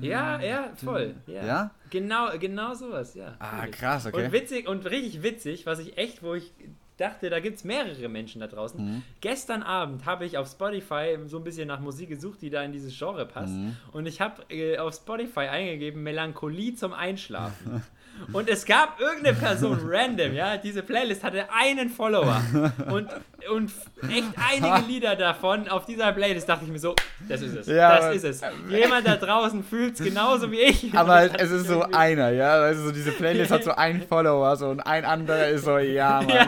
[0.00, 1.14] Ja, ja, voll.
[1.26, 1.46] Ja.
[1.46, 1.70] Ja?
[1.90, 3.34] Genau, genau sowas, ja.
[3.38, 4.26] Ah, krass, okay.
[4.26, 6.52] Und witzig und richtig witzig, was ich echt, wo ich
[6.96, 8.80] dachte, da gibt es mehrere Menschen da draußen.
[8.80, 9.02] Mhm.
[9.20, 12.72] Gestern Abend habe ich auf Spotify so ein bisschen nach Musik gesucht, die da in
[12.72, 13.54] dieses Genre passt.
[13.54, 13.76] Mhm.
[13.92, 17.82] Und ich habe äh, auf Spotify eingegeben, Melancholie zum Einschlafen.
[18.32, 22.42] Und es gab irgendeine Person random, ja, diese Playlist hatte einen Follower.
[22.90, 23.08] Und,
[23.50, 23.72] und
[24.10, 26.94] echt einige Lieder davon auf dieser Playlist dachte ich mir so,
[27.28, 27.66] das ist es.
[27.66, 28.42] Ja, das ist es.
[28.68, 30.94] Jemand da draußen fühlt es genauso wie ich.
[30.98, 32.52] Aber es ist so irgendwie- einer, ja.
[32.54, 36.20] Also so diese Playlist hat so einen Follower so und ein anderer ist so, ja,
[36.22, 36.28] Mann.
[36.28, 36.46] Ja,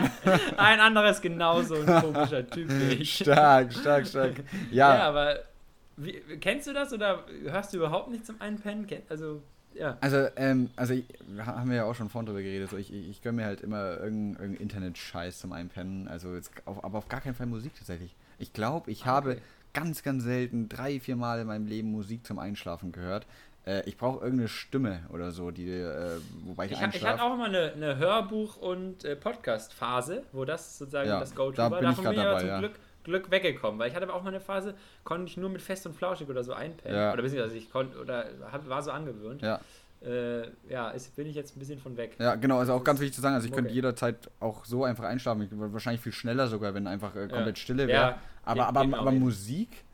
[0.57, 3.15] ein anderer ist genauso ein komischer Typ wie ich.
[3.17, 4.33] Stark, stark, stark.
[4.71, 5.39] Ja, Ja, aber
[5.97, 8.85] wie, kennst du das oder hörst du überhaupt nicht zum Einpennen?
[9.09, 9.41] Also,
[9.75, 9.97] ja.
[10.01, 11.05] also, ähm, also ich,
[11.45, 12.69] haben wir ja auch schon vorhin drüber geredet.
[12.69, 16.07] So, ich, ich, ich gönne mir halt immer irgendeinen irgendein Internet-Scheiß zum Einpennen.
[16.07, 18.15] Also jetzt auf, aber auf gar keinen Fall Musik tatsächlich.
[18.39, 19.41] Ich glaube, ich habe Okay.
[19.73, 23.25] ganz, ganz selten drei, vier Mal in meinem Leben Musik zum Einschlafen gehört.
[23.65, 27.13] Äh, ich brauche irgendeine Stimme oder so, die, äh, wobei ich, Ich, hab- ich einschlafe.
[27.19, 31.55] hatte auch mal eine, eine Hörbuch- und äh, Podcast-Phase, wo das sozusagen Ja, das Go-To
[31.57, 31.79] da war.
[31.79, 32.59] bin ich Davon grad bin ich dabei, zum ja.
[32.59, 32.73] Glück,
[33.05, 34.75] Glück weggekommen, weil ich hatte aber auch mal eine Phase,
[35.05, 36.97] konnte ich nur mit Fest und Flauschig oder so einpennen.
[36.97, 37.13] Ja.
[37.13, 39.41] Oder beziehungsweise ich konnte, oder hab, war so angewöhnt.
[39.41, 39.61] Ja.
[40.05, 42.15] äh, ja, ist, bin ich jetzt ein bisschen von weg.
[42.19, 43.61] Ja, genau, also auch ganz wichtig zu sagen, also ich Okay.
[43.61, 45.43] könnte jederzeit auch so einfach einschlafen.
[45.43, 47.61] Ich, wahrscheinlich viel schneller sogar, wenn einfach äh, komplett Ja.
[47.63, 48.01] Stille wäre.
[48.11, 49.84] Ja, aber aber, aber auch Musik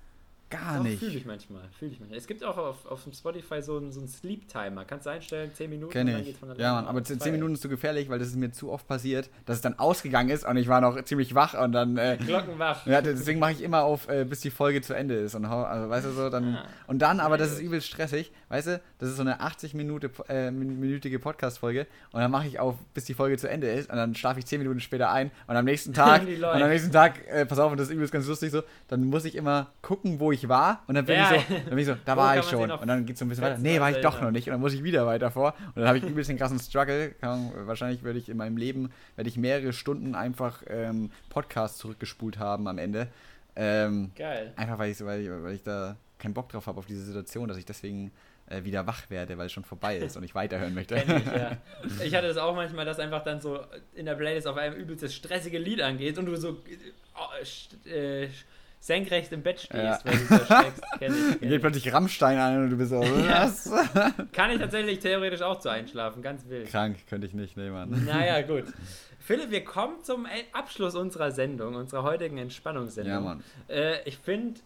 [0.51, 0.99] gar Doch, nicht.
[0.99, 2.19] Fühle ich manchmal, fühle ich manchmal.
[2.19, 4.85] Es gibt auch auf, auf dem Spotify so einen, so einen Sleep-Timer.
[4.85, 6.35] Kannst du einstellen, 10 Minuten, dann ich.
[6.57, 7.31] Ja, Mann, aber 10 Feier.
[7.31, 10.29] Minuten ist zu gefährlich, weil das ist mir zu oft passiert, dass es dann ausgegangen
[10.29, 11.97] ist und ich war noch ziemlich wach und dann.
[11.97, 12.85] Äh, Glockenwach.
[12.85, 15.33] ja, deswegen mache ich immer auf, äh, bis die Folge zu Ende ist.
[15.33, 16.55] Und hau, also, weißt du so, dann.
[16.55, 16.65] Ah.
[16.87, 20.11] Und dann, aber das ist übel stressig, weißt du, das ist so eine 80 Minute,
[20.27, 23.95] äh, minütige Podcast-Folge und dann mache ich auf, bis die Folge zu Ende ist und
[23.95, 27.25] dann schlafe ich 10 Minuten später ein und am nächsten Tag, und am nächsten Tag,
[27.27, 30.19] äh, pass auf, und das ist übelst ganz lustig so, dann muss ich immer gucken,
[30.19, 31.33] wo ich war und dann bin Ja.
[31.33, 33.13] ich so, dann bin ich so, da Wo war kann ich schon und dann geht
[33.13, 34.83] es so ein bisschen weiter, nee, war ich doch noch nicht und dann muss ich
[34.83, 38.27] wieder weiter vor und dann habe ich übelst den krassen Struggle, Ahnung, wahrscheinlich würde ich
[38.29, 43.07] in meinem Leben, werde ich mehrere Stunden einfach ähm, Podcasts zurückgespult haben am Ende,
[43.55, 44.53] ähm, Geil.
[44.55, 47.47] Einfach weil ich, weil ich, weil ich da keinen Bock drauf habe auf diese Situation,
[47.47, 48.11] dass ich deswegen
[48.51, 50.95] äh, wieder wach werde, weil es schon vorbei ist und ich weiterhören möchte.
[50.95, 51.57] Ich, ja.
[52.05, 53.59] Ich hatte das auch manchmal, dass einfach dann so
[53.95, 56.57] in der Playlist auf einem übelst das stressige Lied angeht und du so
[57.43, 58.29] st- äh,
[58.79, 59.99] senkrecht im Bett stehst, Ja.
[60.03, 60.37] weil du so.
[60.99, 61.61] Kenn ich, kenn geht ich.
[61.61, 63.69] plötzlich Rammstein an und du bist so, was?
[64.33, 66.67] Kann ich tatsächlich theoretisch auch zu einschlafen, ganz wild.
[66.69, 68.05] Krank, könnte ich nicht, nee, Mann.
[68.05, 68.63] Naja, gut.
[69.19, 73.13] Philipp, wir kommen zum Abschluss unserer Sendung, unserer heutigen Entspannungssendung.
[73.13, 73.43] Ja, Mann.
[73.69, 74.59] Äh, ich finde,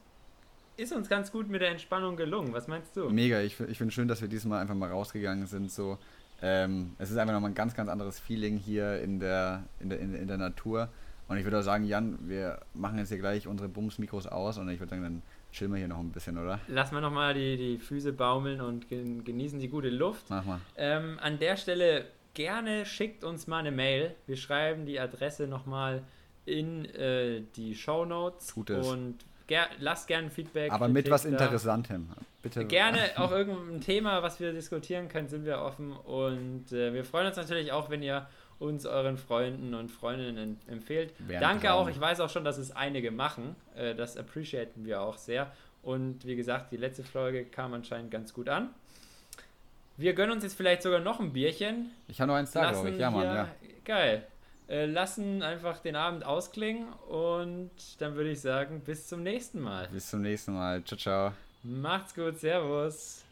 [0.78, 2.54] ist uns ganz gut mit der Entspannung gelungen.
[2.54, 3.10] Was meinst du?
[3.10, 5.72] Mega, ich, ich finde schön, dass wir diesmal einfach mal rausgegangen sind.
[5.72, 5.98] So,
[6.42, 10.00] ähm, es ist einfach nochmal ein ganz, ganz anderes Feeling hier in der, in der,
[10.00, 10.90] in, in der Natur.
[11.28, 14.70] Und ich würde auch sagen, Jan, wir machen jetzt hier gleich unsere Bums-Mikros aus und
[14.70, 15.22] ich würde sagen, dann
[15.52, 16.60] chillen wir hier noch ein bisschen, oder?
[16.68, 20.26] Lassen wir nochmal die, die Füße baumeln und gen- genießen die gute Luft.
[20.30, 20.60] Mach mal.
[20.78, 22.06] Ähm, an der Stelle
[22.36, 24.14] gerne schickt uns mal eine Mail.
[24.28, 26.04] Wir schreiben die Adresse nochmal
[26.46, 28.86] in äh, die Show Notes Gutes.
[28.86, 29.16] und
[29.48, 30.72] ger lasst gerne Feedback.
[30.72, 31.30] Aber mit was da.
[31.30, 32.10] Interessantem.
[32.42, 32.66] Bitte.
[32.66, 35.92] Gerne auch irgendein Thema, was wir diskutieren können, sind wir offen.
[35.92, 38.28] Und äh, wir freuen uns natürlich auch, wenn ihr
[38.60, 41.14] uns euren Freunden und Freundinnen empfehlt.
[41.20, 41.90] Wäre Danke auch.
[41.90, 43.56] Ich weiß auch schon, dass es einige machen.
[43.76, 45.52] Äh, das appreciaten wir auch sehr.
[45.82, 48.70] Und wie gesagt, die letzte Folge kam anscheinend ganz gut an.
[49.98, 51.92] Wir gönnen uns jetzt vielleicht sogar noch ein Bierchen.
[52.08, 52.98] Ich habe noch eins da, glaube ich.
[52.98, 53.48] Ja, Mann, ja.
[53.86, 54.28] Geil.
[54.68, 59.88] Äh, lassen einfach den Abend ausklingen und dann würde ich sagen, bis zum nächsten Mal.
[59.92, 60.84] Bis zum nächsten Mal.
[60.84, 61.34] Ciao, ciao.
[61.62, 63.25] Macht's gut, Servus.